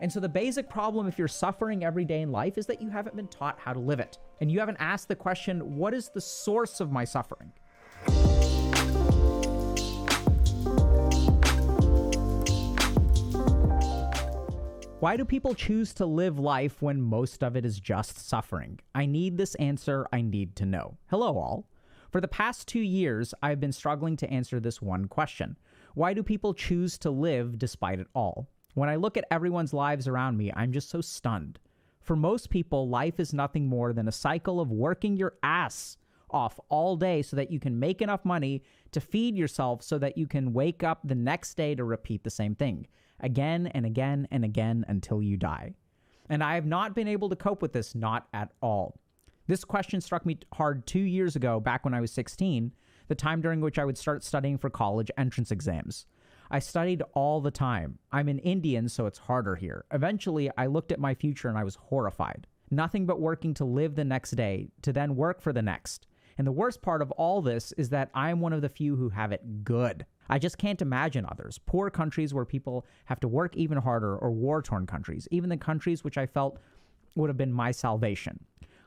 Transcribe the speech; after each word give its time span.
And 0.00 0.10
so 0.10 0.18
the 0.18 0.28
basic 0.28 0.68
problem 0.68 1.06
if 1.06 1.18
you're 1.18 1.28
suffering 1.28 1.84
every 1.84 2.06
day 2.06 2.22
in 2.22 2.32
life 2.32 2.56
is 2.56 2.64
that 2.66 2.80
you 2.80 2.88
haven't 2.88 3.16
been 3.16 3.28
taught 3.28 3.58
how 3.58 3.74
to 3.74 3.78
live 3.78 4.00
it. 4.00 4.18
And 4.40 4.50
you 4.50 4.58
haven't 4.58 4.78
asked 4.80 5.08
the 5.08 5.14
question, 5.14 5.76
what 5.76 5.92
is 5.92 6.08
the 6.08 6.22
source 6.22 6.80
of 6.80 6.90
my 6.90 7.04
suffering? 7.04 7.52
Why 15.00 15.16
do 15.16 15.24
people 15.24 15.54
choose 15.54 15.92
to 15.94 16.06
live 16.06 16.38
life 16.38 16.80
when 16.80 17.00
most 17.00 17.42
of 17.42 17.56
it 17.56 17.64
is 17.66 17.78
just 17.78 18.26
suffering? 18.26 18.80
I 18.94 19.06
need 19.06 19.36
this 19.36 19.54
answer. 19.56 20.06
I 20.12 20.22
need 20.22 20.56
to 20.56 20.66
know. 20.66 20.96
Hello, 21.10 21.38
all. 21.38 21.66
For 22.10 22.20
the 22.20 22.28
past 22.28 22.68
two 22.68 22.80
years, 22.80 23.32
I've 23.42 23.60
been 23.60 23.72
struggling 23.72 24.16
to 24.18 24.30
answer 24.30 24.60
this 24.60 24.82
one 24.82 25.08
question 25.08 25.56
Why 25.94 26.14
do 26.14 26.22
people 26.22 26.54
choose 26.54 26.98
to 26.98 27.10
live 27.10 27.58
despite 27.58 28.00
it 28.00 28.08
all? 28.14 28.50
When 28.80 28.88
I 28.88 28.96
look 28.96 29.18
at 29.18 29.26
everyone's 29.30 29.74
lives 29.74 30.08
around 30.08 30.38
me, 30.38 30.50
I'm 30.56 30.72
just 30.72 30.88
so 30.88 31.02
stunned. 31.02 31.58
For 32.00 32.16
most 32.16 32.48
people, 32.48 32.88
life 32.88 33.20
is 33.20 33.34
nothing 33.34 33.66
more 33.66 33.92
than 33.92 34.08
a 34.08 34.12
cycle 34.12 34.58
of 34.58 34.70
working 34.70 35.18
your 35.18 35.34
ass 35.42 35.98
off 36.30 36.58
all 36.70 36.96
day 36.96 37.20
so 37.20 37.36
that 37.36 37.50
you 37.50 37.60
can 37.60 37.78
make 37.78 38.00
enough 38.00 38.24
money 38.24 38.62
to 38.92 39.00
feed 39.02 39.36
yourself 39.36 39.82
so 39.82 39.98
that 39.98 40.16
you 40.16 40.26
can 40.26 40.54
wake 40.54 40.82
up 40.82 41.00
the 41.04 41.14
next 41.14 41.58
day 41.58 41.74
to 41.74 41.84
repeat 41.84 42.24
the 42.24 42.30
same 42.30 42.54
thing 42.54 42.86
again 43.20 43.66
and 43.66 43.84
again 43.84 44.26
and 44.30 44.46
again 44.46 44.86
until 44.88 45.22
you 45.22 45.36
die. 45.36 45.74
And 46.30 46.42
I 46.42 46.54
have 46.54 46.64
not 46.64 46.94
been 46.94 47.06
able 47.06 47.28
to 47.28 47.36
cope 47.36 47.60
with 47.60 47.74
this, 47.74 47.94
not 47.94 48.28
at 48.32 48.50
all. 48.62 48.98
This 49.46 49.62
question 49.62 50.00
struck 50.00 50.24
me 50.24 50.38
hard 50.54 50.86
two 50.86 51.00
years 51.00 51.36
ago, 51.36 51.60
back 51.60 51.84
when 51.84 51.92
I 51.92 52.00
was 52.00 52.12
16, 52.12 52.72
the 53.08 53.14
time 53.14 53.42
during 53.42 53.60
which 53.60 53.78
I 53.78 53.84
would 53.84 53.98
start 53.98 54.24
studying 54.24 54.56
for 54.56 54.70
college 54.70 55.10
entrance 55.18 55.50
exams. 55.50 56.06
I 56.50 56.58
studied 56.58 57.02
all 57.14 57.40
the 57.40 57.52
time. 57.52 57.98
I'm 58.10 58.28
an 58.28 58.40
Indian, 58.40 58.88
so 58.88 59.06
it's 59.06 59.18
harder 59.18 59.54
here. 59.54 59.84
Eventually, 59.92 60.50
I 60.58 60.66
looked 60.66 60.90
at 60.90 60.98
my 60.98 61.14
future 61.14 61.48
and 61.48 61.56
I 61.56 61.62
was 61.62 61.76
horrified. 61.76 62.46
Nothing 62.72 63.06
but 63.06 63.20
working 63.20 63.54
to 63.54 63.64
live 63.64 63.94
the 63.94 64.04
next 64.04 64.32
day, 64.32 64.68
to 64.82 64.92
then 64.92 65.14
work 65.14 65.40
for 65.40 65.52
the 65.52 65.62
next. 65.62 66.06
And 66.38 66.46
the 66.46 66.52
worst 66.52 66.82
part 66.82 67.02
of 67.02 67.10
all 67.12 67.40
this 67.40 67.72
is 67.72 67.90
that 67.90 68.10
I'm 68.14 68.40
one 68.40 68.52
of 68.52 68.62
the 68.62 68.68
few 68.68 68.96
who 68.96 69.10
have 69.10 69.30
it 69.30 69.62
good. 69.62 70.06
I 70.28 70.38
just 70.38 70.58
can't 70.58 70.82
imagine 70.82 71.26
others. 71.28 71.58
Poor 71.66 71.90
countries 71.90 72.32
where 72.32 72.44
people 72.44 72.86
have 73.04 73.20
to 73.20 73.28
work 73.28 73.56
even 73.56 73.78
harder, 73.78 74.16
or 74.16 74.30
war 74.30 74.62
torn 74.62 74.86
countries, 74.86 75.28
even 75.30 75.50
the 75.50 75.56
countries 75.56 76.02
which 76.02 76.18
I 76.18 76.26
felt 76.26 76.58
would 77.14 77.28
have 77.28 77.36
been 77.36 77.52
my 77.52 77.70
salvation. 77.70 78.44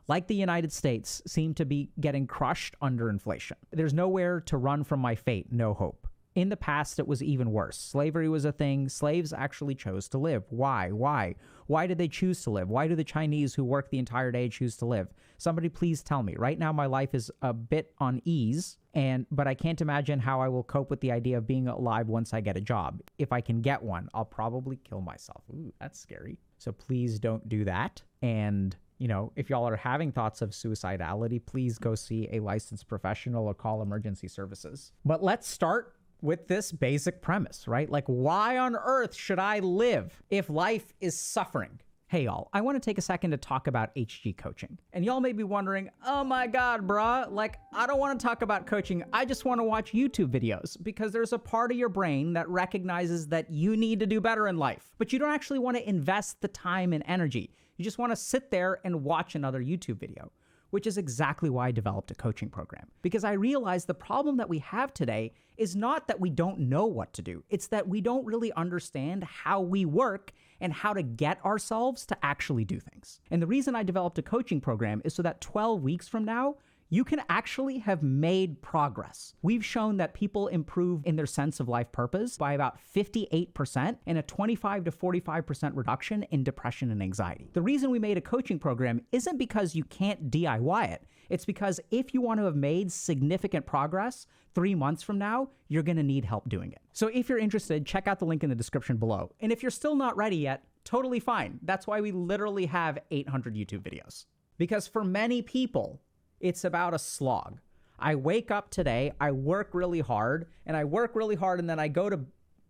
Like 0.08 0.28
the 0.28 0.36
United 0.36 0.72
States, 0.74 1.22
seem 1.26 1.54
to 1.54 1.66
be 1.66 1.90
getting 2.00 2.28
crushed 2.28 2.76
under 2.82 3.10
inflation. 3.10 3.58
There's 3.72 3.94
nowhere 3.94 4.42
to 4.42 4.58
run 4.58 4.84
from 4.84 5.00
my 5.00 5.16
fate, 5.16 5.48
no 5.52 5.74
hope. 5.74 6.08
In 6.36 6.50
the 6.50 6.58
past, 6.58 6.98
it 6.98 7.08
was 7.08 7.22
even 7.22 7.52
worse. 7.52 7.78
Slavery 7.78 8.28
was 8.28 8.44
a 8.44 8.52
thing. 8.52 8.90
Slaves 8.90 9.34
actually 9.34 9.76
chose 9.76 10.08
to 10.10 10.18
live. 10.18 10.44
Why? 10.50 10.92
Why? 10.92 11.36
Why 11.68 11.86
did 11.86 11.98
they 11.98 12.08
choose 12.08 12.42
to 12.44 12.50
live? 12.50 12.70
Why 12.70 12.88
do 12.88 12.96
the 12.96 13.04
Chinese 13.04 13.54
who 13.54 13.64
work 13.64 13.90
the 13.90 14.00
entire 14.00 14.32
day 14.32 14.50
choose 14.50 14.76
to 14.78 14.86
live? 14.86 15.14
Somebody 15.38 15.70
please 15.70 16.02
tell 16.02 16.24
me. 16.24 16.36
Right 16.38 16.58
now, 16.58 16.74
my 16.74 16.88
life 16.88 17.14
is 17.14 17.32
a 17.42 17.54
bit 17.54 17.94
on 18.00 18.22
ease, 18.26 18.78
and 18.94 19.26
but 19.30 19.48
I 19.48 19.54
can't 19.54 19.82
imagine 19.82 20.20
how 20.20 20.42
I 20.42 20.48
will 20.48 20.64
cope 20.64 20.90
with 20.90 21.02
the 21.02 21.12
idea 21.12 21.38
of 21.38 21.46
being 21.46 21.68
alive 21.68 22.08
once 22.08 22.34
I 22.34 22.42
get 22.42 22.58
a 22.58 22.62
job. 22.62 23.02
If 23.18 23.32
I 23.32 23.42
can 23.42 23.62
get 23.62 23.84
one, 23.84 24.10
I'll 24.14 24.26
probably 24.26 24.78
kill 24.78 25.02
myself. 25.02 25.44
Ooh, 25.52 25.74
that's 25.80 26.00
scary. 26.00 26.40
So 26.58 26.72
please 26.72 27.20
don't 27.20 27.48
do 27.48 27.64
that. 27.66 28.02
And 28.22 28.76
you 29.00 29.08
know, 29.08 29.34
if 29.36 29.50
y'all 29.50 29.68
are 29.68 29.76
having 29.76 30.12
thoughts 30.12 30.42
of 30.42 30.52
suicidality, 30.52 31.46
please 31.46 31.78
go 31.78 31.94
see 31.94 32.30
a 32.32 32.40
licensed 32.40 32.88
professional 32.88 33.46
or 33.46 33.54
call 33.54 33.82
emergency 33.82 34.30
services. 34.30 34.94
But 35.04 35.22
let's 35.22 35.48
start 35.48 35.96
with 36.24 36.48
this 36.48 36.72
basic 36.72 37.22
premise, 37.22 37.68
right? 37.68 37.90
Like, 37.90 38.06
why 38.08 38.58
on 38.58 38.76
earth 38.76 39.14
should 39.14 39.40
I 39.40 39.60
live 39.60 40.24
if 40.30 40.50
life 40.50 40.94
is 41.02 41.20
suffering? 41.20 41.82
Hey, 42.08 42.26
y'all, 42.26 42.50
I 42.54 42.62
want 42.62 42.76
to 42.76 42.80
take 42.80 42.98
a 42.98 43.02
second 43.02 43.32
to 43.32 43.38
talk 43.38 43.68
about 43.68 43.94
HG 43.96 44.38
coaching. 44.38 44.78
And 44.94 45.04
y'all 45.04 45.20
may 45.20 45.34
be 45.34 45.44
wondering, 45.44 45.90
oh 46.06 46.24
my 46.24 46.48
God, 46.48 46.88
bruh, 46.88 47.30
like, 47.30 47.58
I 47.74 47.88
don't 47.88 48.00
want 48.00 48.18
to 48.20 48.26
talk 48.26 48.42
about 48.42 48.66
coaching. 48.68 49.04
I 49.12 49.26
just 49.26 49.46
want 49.46 49.60
to 49.60 49.64
watch 49.64 49.92
YouTube 49.92 50.30
videos 50.30 50.78
because 50.82 51.12
there's 51.12 51.34
a 51.34 51.40
part 51.40 51.72
of 51.72 51.78
your 51.78 51.90
brain 51.90 52.34
that 52.34 52.48
recognizes 52.48 53.28
that 53.28 53.52
you 53.52 53.76
need 53.76 54.00
to 54.00 54.06
do 54.06 54.22
better 54.22 54.48
in 54.48 54.58
life, 54.58 54.94
but 54.98 55.12
you 55.12 55.20
don't 55.20 55.34
actually 55.34 55.60
want 55.60 55.76
to 55.76 55.90
invest 55.90 56.40
the 56.40 56.48
time 56.48 56.94
and 56.94 57.04
energy. 57.08 57.52
You 57.78 57.84
just 57.84 57.98
want 57.98 58.12
to 58.12 58.16
sit 58.16 58.50
there 58.50 58.80
and 58.86 59.04
watch 59.04 59.36
another 59.36 59.62
YouTube 59.62 60.00
video 60.00 60.32
which 60.74 60.88
is 60.88 60.98
exactly 60.98 61.52
why 61.52 61.68
I 61.68 61.72
developed 61.72 62.10
a 62.10 62.16
coaching 62.16 62.50
program. 62.50 62.88
Because 63.04 63.24
I 63.24 63.34
realized 63.34 63.86
the 63.86 63.94
problem 63.94 64.38
that 64.38 64.50
we 64.50 64.58
have 64.58 64.92
today 64.92 65.32
is 65.56 65.76
not 65.76 66.08
that 66.08 66.20
we 66.20 66.32
don't 66.32 66.62
know 66.62 66.88
what 66.88 67.14
to 67.14 67.22
do, 67.22 67.44
it's 67.52 67.68
that 67.68 67.88
we 67.88 68.02
don't 68.02 68.26
really 68.26 68.52
understand 68.54 69.24
how 69.24 69.62
we 69.62 69.86
work 69.86 70.32
and 70.60 70.74
how 70.74 70.92
to 70.92 71.04
get 71.04 71.46
ourselves 71.46 72.08
to 72.08 72.18
actually 72.26 72.66
do 72.66 72.80
things. 72.80 73.20
And 73.30 73.40
the 73.40 73.46
reason 73.46 73.76
I 73.76 73.84
developed 73.84 74.18
a 74.18 74.24
coaching 74.24 74.60
program 74.60 75.00
is 75.06 75.14
so 75.14 75.22
that 75.22 75.42
12 75.42 75.84
weeks 75.84 76.08
from 76.08 76.26
now, 76.26 76.56
you 76.94 77.04
can 77.04 77.24
actually 77.28 77.80
have 77.80 78.04
made 78.04 78.62
progress. 78.62 79.34
We've 79.42 79.66
shown 79.66 79.98
that 79.98 80.14
people 80.14 80.48
improve 80.48 81.02
in 81.06 81.16
their 81.16 81.26
sense 81.26 81.60
of 81.60 81.68
life 81.68 81.92
purpose 81.92 82.38
by 82.38 82.54
about 82.54 82.78
58% 82.96 83.98
and 84.06 84.18
a 84.20 84.22
25 84.22 84.84
to 84.84 84.92
45% 84.92 85.72
reduction 85.74 86.22
in 86.30 86.44
depression 86.44 86.92
and 86.92 87.02
anxiety. 87.02 87.50
The 87.54 87.64
reason 87.64 87.90
we 87.90 87.98
made 87.98 88.20
a 88.20 88.22
coaching 88.22 88.60
program 88.60 89.02
isn't 89.12 89.40
because 89.40 89.74
you 89.74 89.84
can't 89.86 90.30
DIY 90.30 90.92
it. 90.92 91.08
It's 91.32 91.46
because 91.46 91.80
if 91.90 92.14
you 92.14 92.22
want 92.22 92.40
to 92.42 92.46
have 92.46 92.56
made 92.56 92.92
significant 92.92 93.66
progress 93.66 94.28
three 94.54 94.76
months 94.76 95.02
from 95.02 95.18
now, 95.18 95.50
you're 95.70 95.82
going 95.82 95.98
to 95.98 96.04
need 96.04 96.26
help 96.26 96.48
doing 96.48 96.74
it. 96.74 96.82
So 96.92 97.08
if 97.08 97.28
you're 97.28 97.40
interested, 97.40 97.88
check 97.88 98.08
out 98.08 98.20
the 98.20 98.26
link 98.26 98.44
in 98.44 98.52
the 98.52 98.56
description 98.56 98.98
below. 98.98 99.32
And 99.40 99.52
if 99.52 99.64
you're 99.64 99.72
still 99.72 99.96
not 99.96 100.16
ready 100.16 100.38
yet, 100.38 100.64
totally 100.84 101.20
fine. 101.20 101.58
That's 101.64 101.88
why 101.88 102.02
we 102.02 102.12
literally 102.12 102.68
have 102.68 103.00
800 103.10 103.56
YouTube 103.56 103.82
videos. 103.82 104.26
Because 104.60 104.88
for 104.88 105.04
many 105.04 105.42
people, 105.42 106.00
it's 106.44 106.66
about 106.66 106.94
a 106.94 107.00
slog. 107.00 107.60
I 107.98 108.16
wake 108.16 108.52
up 108.52 108.70
today, 108.70 109.14
I 109.20 109.32
work 109.32 109.70
really 109.74 110.02
hard, 110.02 110.48
and 110.66 110.76
I 110.76 110.84
work 110.84 111.16
really 111.16 111.36
hard, 111.36 111.60
and 111.60 111.70
then 111.70 111.80
I 111.80 111.88
go 111.88 112.10
to 112.10 112.20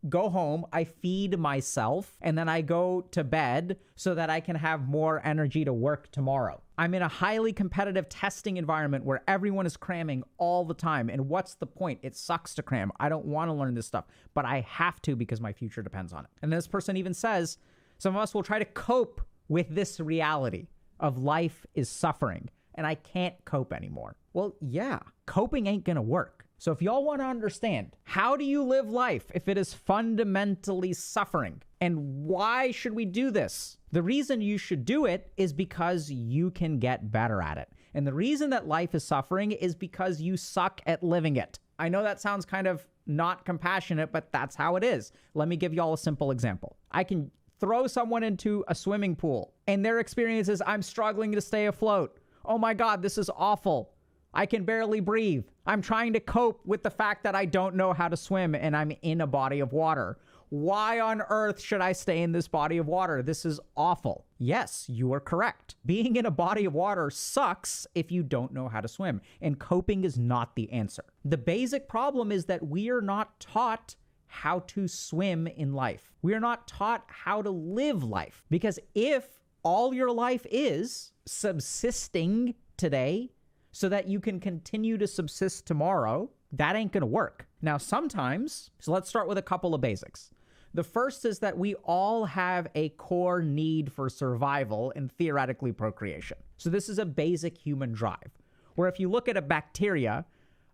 go 0.10 0.30
home, 0.30 0.66
I 0.72 0.84
feed 0.84 1.40
myself, 1.40 2.18
and 2.22 2.38
then 2.38 2.48
I 2.50 2.62
go 2.62 3.02
to 3.12 3.24
bed 3.24 3.78
so 3.96 4.14
that 4.14 4.30
I 4.30 4.42
can 4.42 4.56
have 4.56 4.88
more 4.88 5.26
energy 5.26 5.66
to 5.66 5.74
work 5.74 6.12
tomorrow. 6.12 6.62
I'm 6.78 6.94
in 6.94 7.02
a 7.02 7.08
highly 7.08 7.54
competitive 7.54 8.10
testing 8.10 8.58
environment 8.58 9.06
where 9.06 9.24
everyone 9.28 9.66
is 9.66 9.78
cramming 9.78 10.24
all 10.38 10.66
the 10.66 10.74
time. 10.74 11.10
And 11.10 11.30
what's 11.30 11.56
the 11.56 11.66
point? 11.66 12.00
It 12.04 12.16
sucks 12.16 12.54
to 12.56 12.64
cram. 12.64 12.92
I 13.00 13.10
don't 13.10 13.26
want 13.26 13.50
to 13.50 13.54
learn 13.54 13.76
this 13.76 13.88
stuff, 13.88 14.06
but 14.34 14.46
I 14.46 14.62
have 14.68 15.02
to 15.04 15.16
because 15.16 15.40
my 15.40 15.54
future 15.54 15.82
depends 15.82 16.14
on 16.14 16.26
it. 16.26 16.32
And 16.42 16.52
this 16.52 16.68
person 16.68 16.98
even 16.98 17.14
says 17.14 17.58
some 17.98 18.16
of 18.16 18.22
us 18.22 18.34
will 18.34 18.44
try 18.44 18.60
to 18.60 18.66
cope 18.66 19.22
with 19.48 19.74
this 19.74 20.00
reality 20.00 20.68
of 21.00 21.18
life 21.18 21.66
is 21.76 21.90
suffering 21.90 22.50
and 22.76 22.88
I 22.88 22.96
can't 22.96 23.36
cope 23.46 23.74
anymore. 23.74 24.16
Well, 24.34 24.56
yeah, 24.62 25.00
coping 25.26 25.68
ain't 25.68 25.84
gonna 25.84 26.02
work. 26.02 26.46
So 26.58 26.72
if 26.72 26.82
y'all 26.82 27.04
want 27.04 27.20
to 27.20 27.26
understand, 27.26 27.96
how 28.04 28.38
do 28.38 28.46
you 28.46 28.64
live 28.64 28.90
life 28.90 29.26
if 29.36 29.50
it 29.50 29.58
is 29.58 29.74
fundamentally 29.74 30.94
suffering? 30.94 31.62
And 31.82 32.24
why 32.24 32.72
should 32.72 32.96
we 32.96 33.04
do 33.04 33.32
this? 33.32 33.78
The 33.92 34.02
reason 34.02 34.40
you 34.40 34.58
should 34.58 34.86
do 34.86 35.06
it 35.06 35.34
is 35.36 35.52
because 35.52 36.10
you 36.10 36.52
can 36.52 36.80
get 36.80 37.12
better 37.12 37.42
at 37.42 37.58
it. 37.58 37.68
And 37.94 38.08
the 38.08 38.14
reason 38.14 38.50
that 38.52 38.66
life 38.66 38.96
is 38.96 39.04
suffering 39.04 39.52
is 39.52 39.76
because 39.76 40.22
you 40.22 40.38
suck 40.38 40.80
at 40.86 41.04
living 41.04 41.36
it. 41.36 41.60
I 41.78 41.90
know 41.90 42.02
that 42.02 42.22
sounds 42.22 42.46
kind 42.46 42.66
of 42.66 42.88
not 43.06 43.44
compassionate, 43.44 44.12
but 44.14 44.32
that's 44.32 44.56
how 44.56 44.78
it 44.78 44.84
is. 44.84 45.12
Let 45.34 45.50
me 45.50 45.58
give 45.58 45.74
y'all 45.74 45.94
a 45.94 45.98
simple 45.98 46.32
example. 46.32 46.78
I 46.92 47.04
can 47.04 47.30
throw 47.60 47.88
someone 47.88 48.24
into 48.24 48.64
a 48.68 48.76
swimming 48.76 49.16
pool 49.16 49.54
and 49.68 49.86
their 49.86 50.00
experience 50.00 50.50
is 50.50 50.64
I'm 50.66 50.82
struggling 50.82 51.34
to 51.34 51.42
stay 51.42 51.68
afloat. 51.68 52.18
Oh 52.46 52.58
my 52.58 52.74
God, 52.74 53.02
this 53.02 53.18
is 53.18 53.30
awful. 53.36 53.92
I 54.34 54.46
can 54.46 54.66
barely 54.66 55.00
breathe. 55.00 55.46
I'm 55.66 55.82
trying 55.82 56.14
to 56.14 56.20
cope 56.20 56.66
with 56.66 56.84
the 56.84 56.90
fact 56.90 57.24
that 57.24 57.36
I 57.36 57.46
don't 57.46 57.76
know 57.76 57.94
how 57.94 58.08
to 58.08 58.18
swim 58.18 58.56
and 58.56 58.76
I'm 58.76 58.92
in 59.02 59.22
a 59.22 59.28
body 59.28 59.60
of 59.60 59.74
water. 59.74 60.18
Why 60.50 61.00
on 61.00 61.22
earth 61.30 61.60
should 61.62 61.82
I 61.82 61.94
stay 61.94 62.22
in 62.22 62.32
this 62.32 62.48
body 62.48 62.78
of 62.78 62.88
water? 62.88 63.24
This 63.24 63.46
is 63.46 63.60
awful. 63.76 64.26
Yes, 64.38 64.86
you 64.88 65.12
are 65.14 65.20
correct. 65.20 65.76
Being 65.86 66.16
in 66.16 66.26
a 66.26 66.32
body 66.32 66.66
of 66.66 66.74
water 66.74 67.10
sucks 67.10 67.88
if 67.96 68.12
you 68.12 68.22
don't 68.22 68.54
know 68.54 68.68
how 68.68 68.82
to 68.82 68.88
swim, 68.88 69.22
and 69.42 69.58
coping 69.58 70.04
is 70.04 70.20
not 70.20 70.56
the 70.56 70.72
answer. 70.72 71.06
The 71.26 71.40
basic 71.40 71.88
problem 71.88 72.32
is 72.32 72.46
that 72.46 72.68
we 72.68 72.90
are 72.90 73.02
not 73.02 73.40
taught 73.40 73.96
how 74.28 74.60
to 74.60 74.88
swim 74.88 75.48
in 75.48 75.74
life. 75.74 76.12
We 76.22 76.34
are 76.34 76.40
not 76.40 76.68
taught 76.68 77.04
how 77.08 77.42
to 77.42 77.50
live 77.50 78.04
life. 78.04 78.44
Because 78.50 78.80
if 78.94 79.43
all 79.64 79.94
your 79.94 80.12
life 80.12 80.46
is 80.52 81.12
subsisting 81.26 82.56
today 82.78 83.32
so 83.72 83.90
that 83.90 84.08
you 84.08 84.20
can 84.20 84.40
continue 84.40 84.98
to 84.98 85.08
subsist 85.08 85.66
tomorrow, 85.66 86.30
that 86.52 86.76
ain't 86.76 86.92
gonna 86.92 87.06
work. 87.06 87.48
Now, 87.62 87.78
sometimes, 87.78 88.70
so 88.80 88.92
let's 88.92 89.10
start 89.10 89.28
with 89.28 89.38
a 89.38 89.42
couple 89.42 89.74
of 89.74 89.82
basics. 89.82 90.30
The 90.76 90.84
first 90.84 91.26
is 91.26 91.40
that 91.40 91.58
we 91.58 91.76
all 91.76 92.26
have 92.26 92.68
a 92.76 92.90
core 92.90 93.42
need 93.42 93.92
for 93.92 94.10
survival 94.10 94.92
and 94.96 95.12
theoretically 95.12 95.72
procreation. 95.72 96.38
So, 96.58 96.70
this 96.70 96.90
is 96.90 97.00
a 97.00 97.06
basic 97.06 97.58
human 97.58 97.94
drive. 97.94 98.32
Where 98.76 98.90
if 98.90 99.00
you 99.00 99.10
look 99.10 99.30
at 99.30 99.38
a 99.38 99.42
bacteria, 99.42 100.26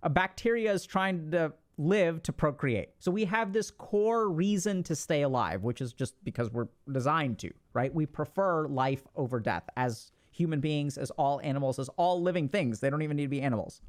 a 0.04 0.10
bacteria 0.10 0.72
is 0.72 0.86
trying 0.86 1.32
to 1.32 1.54
live 1.80 2.22
to 2.24 2.34
procreate. 2.34 2.90
So, 3.00 3.10
we 3.10 3.26
have 3.26 3.54
this 3.54 3.72
core 3.72 4.30
reason 4.30 4.84
to 4.84 4.96
stay 4.96 5.22
alive, 5.22 5.64
which 5.64 5.82
is 5.82 5.94
just 5.94 6.14
because 6.24 6.52
we're 6.52 6.68
designed 6.92 7.40
to, 7.40 7.52
right? 7.74 7.94
We 7.94 8.06
prefer 8.06 8.68
life 8.68 9.08
over 9.16 9.40
death 9.40 9.64
as 9.78 10.12
human 10.30 10.60
beings, 10.60 10.98
as 10.98 11.10
all 11.12 11.40
animals, 11.42 11.80
as 11.80 11.90
all 11.98 12.22
living 12.22 12.50
things. 12.50 12.82
They 12.82 12.90
don't 12.90 13.02
even 13.02 13.18
need 13.18 13.24
to 13.24 13.30
be 13.30 13.42
animals. 13.42 13.82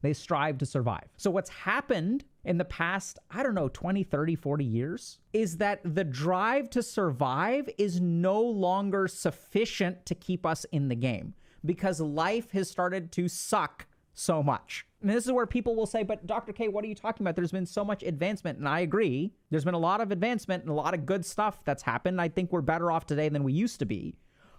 They 0.00 0.14
strive 0.14 0.58
to 0.58 0.66
survive. 0.66 1.08
So, 1.18 1.30
what's 1.30 1.50
happened 1.50 2.24
in 2.44 2.56
the 2.56 2.64
past, 2.64 3.18
I 3.30 3.42
don't 3.42 3.54
know, 3.54 3.68
20, 3.68 4.02
30, 4.02 4.34
40 4.34 4.64
years, 4.64 5.18
is 5.34 5.58
that 5.58 5.80
the 5.84 6.04
drive 6.04 6.70
to 6.70 6.82
survive 6.82 7.68
is 7.76 8.00
no 8.00 8.40
longer 8.40 9.08
sufficient 9.08 10.06
to 10.06 10.14
keep 10.14 10.46
us 10.46 10.64
in 10.72 10.88
the 10.88 10.94
game 10.94 11.34
because 11.64 12.00
life 12.00 12.52
has 12.52 12.70
started 12.70 13.12
to 13.12 13.28
suck 13.28 13.86
so 14.18 14.42
much. 14.42 14.86
And 15.00 15.10
this 15.10 15.24
is 15.24 15.32
where 15.32 15.46
people 15.46 15.76
will 15.76 15.86
say, 15.86 16.02
but 16.02 16.26
Dr. 16.26 16.52
K, 16.52 16.68
what 16.68 16.84
are 16.84 16.88
you 16.88 16.94
talking 16.94 17.24
about? 17.24 17.36
There's 17.36 17.52
been 17.52 17.66
so 17.66 17.84
much 17.84 18.02
advancement. 18.02 18.58
And 18.58 18.68
I 18.68 18.80
agree. 18.80 19.32
There's 19.50 19.64
been 19.64 19.74
a 19.74 19.78
lot 19.78 20.00
of 20.00 20.10
advancement 20.10 20.64
and 20.64 20.70
a 20.70 20.74
lot 20.74 20.94
of 20.94 21.06
good 21.06 21.24
stuff 21.24 21.64
that's 21.64 21.82
happened. 21.82 22.20
I 22.20 22.28
think 22.28 22.50
we're 22.50 22.60
better 22.60 22.90
off 22.90 23.06
today 23.06 23.28
than 23.28 23.44
we 23.44 23.52
used 23.52 23.78
to 23.78 23.86
be. 23.86 24.16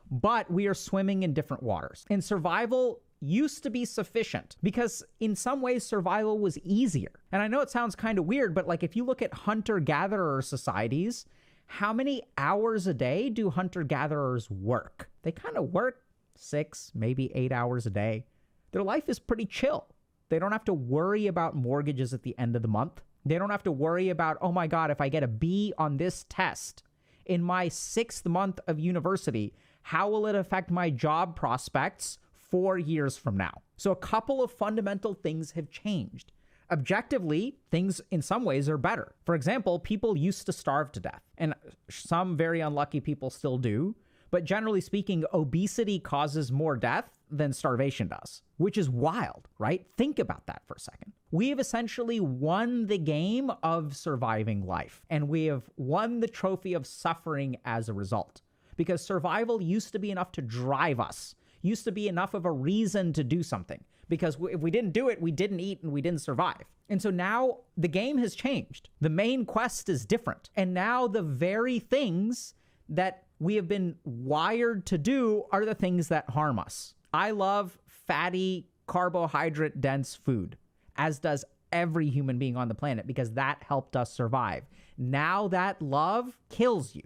But 0.09 0.49
we 0.49 0.67
are 0.67 0.73
swimming 0.73 1.23
in 1.23 1.33
different 1.33 1.61
waters. 1.61 2.05
And 2.09 2.23
survival 2.23 3.01
used 3.21 3.63
to 3.63 3.69
be 3.69 3.83
sufficient 3.83 4.55
because 4.63 5.03
in 5.19 5.35
some 5.35 5.61
ways 5.61 5.85
survival 5.85 6.39
was 6.39 6.57
easier. 6.59 7.11
And 7.31 7.41
I 7.41 7.47
know 7.47 7.59
it 7.59 7.69
sounds 7.69 7.95
kind 7.95 8.17
of 8.17 8.25
weird, 8.25 8.55
but 8.55 8.67
like 8.67 8.81
if 8.81 8.95
you 8.95 9.03
look 9.03 9.21
at 9.21 9.33
hunter 9.33 9.79
gatherer 9.79 10.41
societies, 10.41 11.25
how 11.65 11.91
many 11.91 12.23
hours 12.37 12.87
a 12.87 12.93
day 12.93 13.29
do 13.29 13.49
hunter 13.49 13.83
gatherers 13.83 14.49
work? 14.49 15.09
They 15.21 15.33
kind 15.33 15.57
of 15.57 15.73
work 15.73 16.01
six, 16.35 16.91
maybe 16.95 17.31
eight 17.35 17.51
hours 17.51 17.85
a 17.85 17.89
day. 17.89 18.25
Their 18.71 18.83
life 18.83 19.09
is 19.09 19.19
pretty 19.19 19.45
chill. 19.45 19.87
They 20.29 20.39
don't 20.39 20.51
have 20.51 20.65
to 20.65 20.73
worry 20.73 21.27
about 21.27 21.55
mortgages 21.55 22.13
at 22.13 22.23
the 22.23 22.37
end 22.37 22.55
of 22.55 22.61
the 22.61 22.67
month. 22.67 23.01
They 23.25 23.37
don't 23.37 23.49
have 23.49 23.63
to 23.63 23.71
worry 23.71 24.09
about, 24.09 24.37
oh 24.41 24.51
my 24.51 24.67
God, 24.67 24.91
if 24.91 25.01
I 25.01 25.09
get 25.09 25.23
a 25.23 25.27
B 25.27 25.73
on 25.77 25.97
this 25.97 26.25
test 26.29 26.83
in 27.25 27.43
my 27.43 27.67
sixth 27.67 28.25
month 28.25 28.59
of 28.67 28.79
university, 28.79 29.53
how 29.81 30.09
will 30.09 30.27
it 30.27 30.35
affect 30.35 30.71
my 30.71 30.89
job 30.89 31.35
prospects 31.35 32.19
four 32.49 32.77
years 32.77 33.17
from 33.17 33.37
now. 33.37 33.61
So, 33.77 33.91
a 33.91 33.95
couple 33.95 34.43
of 34.43 34.51
fundamental 34.51 35.13
things 35.13 35.51
have 35.51 35.69
changed. 35.69 36.31
Objectively, 36.71 37.57
things 37.71 38.01
in 38.11 38.21
some 38.21 38.43
ways 38.43 38.69
are 38.69 38.77
better. 38.77 39.15
For 39.25 39.33
example, 39.33 39.79
people 39.79 40.17
used 40.17 40.45
to 40.45 40.53
starve 40.53 40.91
to 40.93 40.99
death, 40.99 41.21
and 41.37 41.55
some 41.89 42.37
very 42.37 42.59
unlucky 42.59 42.99
people 42.99 43.29
still 43.29 43.57
do. 43.57 43.95
But 44.31 44.43
generally 44.43 44.81
speaking, 44.81 45.25
obesity 45.33 45.99
causes 45.99 46.51
more 46.51 46.75
death 46.75 47.09
than 47.31 47.53
starvation 47.53 48.07
does, 48.07 48.41
which 48.57 48.77
is 48.77 48.89
wild, 48.89 49.47
right? 49.57 49.85
Think 49.97 50.19
about 50.19 50.45
that 50.47 50.61
for 50.67 50.75
a 50.75 50.79
second. 50.79 51.13
We 51.31 51.49
have 51.49 51.59
essentially 51.59 52.19
won 52.19 52.87
the 52.87 52.97
game 52.97 53.51
of 53.63 53.95
surviving 53.95 54.65
life, 54.65 55.01
and 55.09 55.29
we 55.29 55.45
have 55.45 55.69
won 55.77 56.19
the 56.19 56.27
trophy 56.27 56.73
of 56.73 56.87
suffering 56.87 57.57
as 57.65 57.89
a 57.89 57.93
result. 57.93 58.41
Because 58.77 59.03
survival 59.03 59.61
used 59.61 59.91
to 59.91 59.99
be 59.99 60.11
enough 60.11 60.31
to 60.33 60.41
drive 60.41 60.99
us 60.99 61.35
used 61.61 61.83
to 61.83 61.91
be 61.91 62.07
enough 62.07 62.33
of 62.33 62.45
a 62.45 62.51
reason 62.51 63.13
to 63.13 63.23
do 63.23 63.43
something 63.43 63.83
because 64.07 64.37
if 64.51 64.59
we 64.59 64.71
didn't 64.71 64.91
do 64.91 65.09
it, 65.09 65.21
we 65.21 65.31
didn't 65.31 65.59
eat 65.59 65.83
and 65.83 65.91
we 65.91 66.01
didn't 66.01 66.21
survive. 66.21 66.63
And 66.89 67.01
so 67.01 67.11
now 67.11 67.59
the 67.77 67.87
game 67.87 68.17
has 68.17 68.33
changed. 68.33 68.89
The 68.99 69.09
main 69.09 69.45
quest 69.45 69.87
is 69.87 70.05
different. 70.05 70.49
And 70.55 70.73
now 70.73 71.07
the 71.07 71.21
very 71.21 71.79
things 71.79 72.55
that 72.89 73.23
we 73.39 73.55
have 73.55 73.67
been 73.67 73.95
wired 74.03 74.85
to 74.87 74.97
do 74.97 75.43
are 75.51 75.65
the 75.65 75.75
things 75.75 76.09
that 76.09 76.29
harm 76.29 76.59
us. 76.59 76.93
I 77.13 77.31
love 77.31 77.77
fatty, 77.87 78.67
carbohydrate 78.85 79.79
dense 79.81 80.15
food, 80.15 80.57
as 80.97 81.19
does 81.19 81.45
every 81.71 82.09
human 82.09 82.37
being 82.37 82.57
on 82.57 82.67
the 82.67 82.75
planet, 82.75 83.07
because 83.07 83.31
that 83.33 83.63
helped 83.67 83.95
us 83.95 84.11
survive. 84.11 84.63
Now 84.97 85.47
that 85.49 85.81
love 85.81 86.37
kills 86.49 86.93
you, 86.95 87.03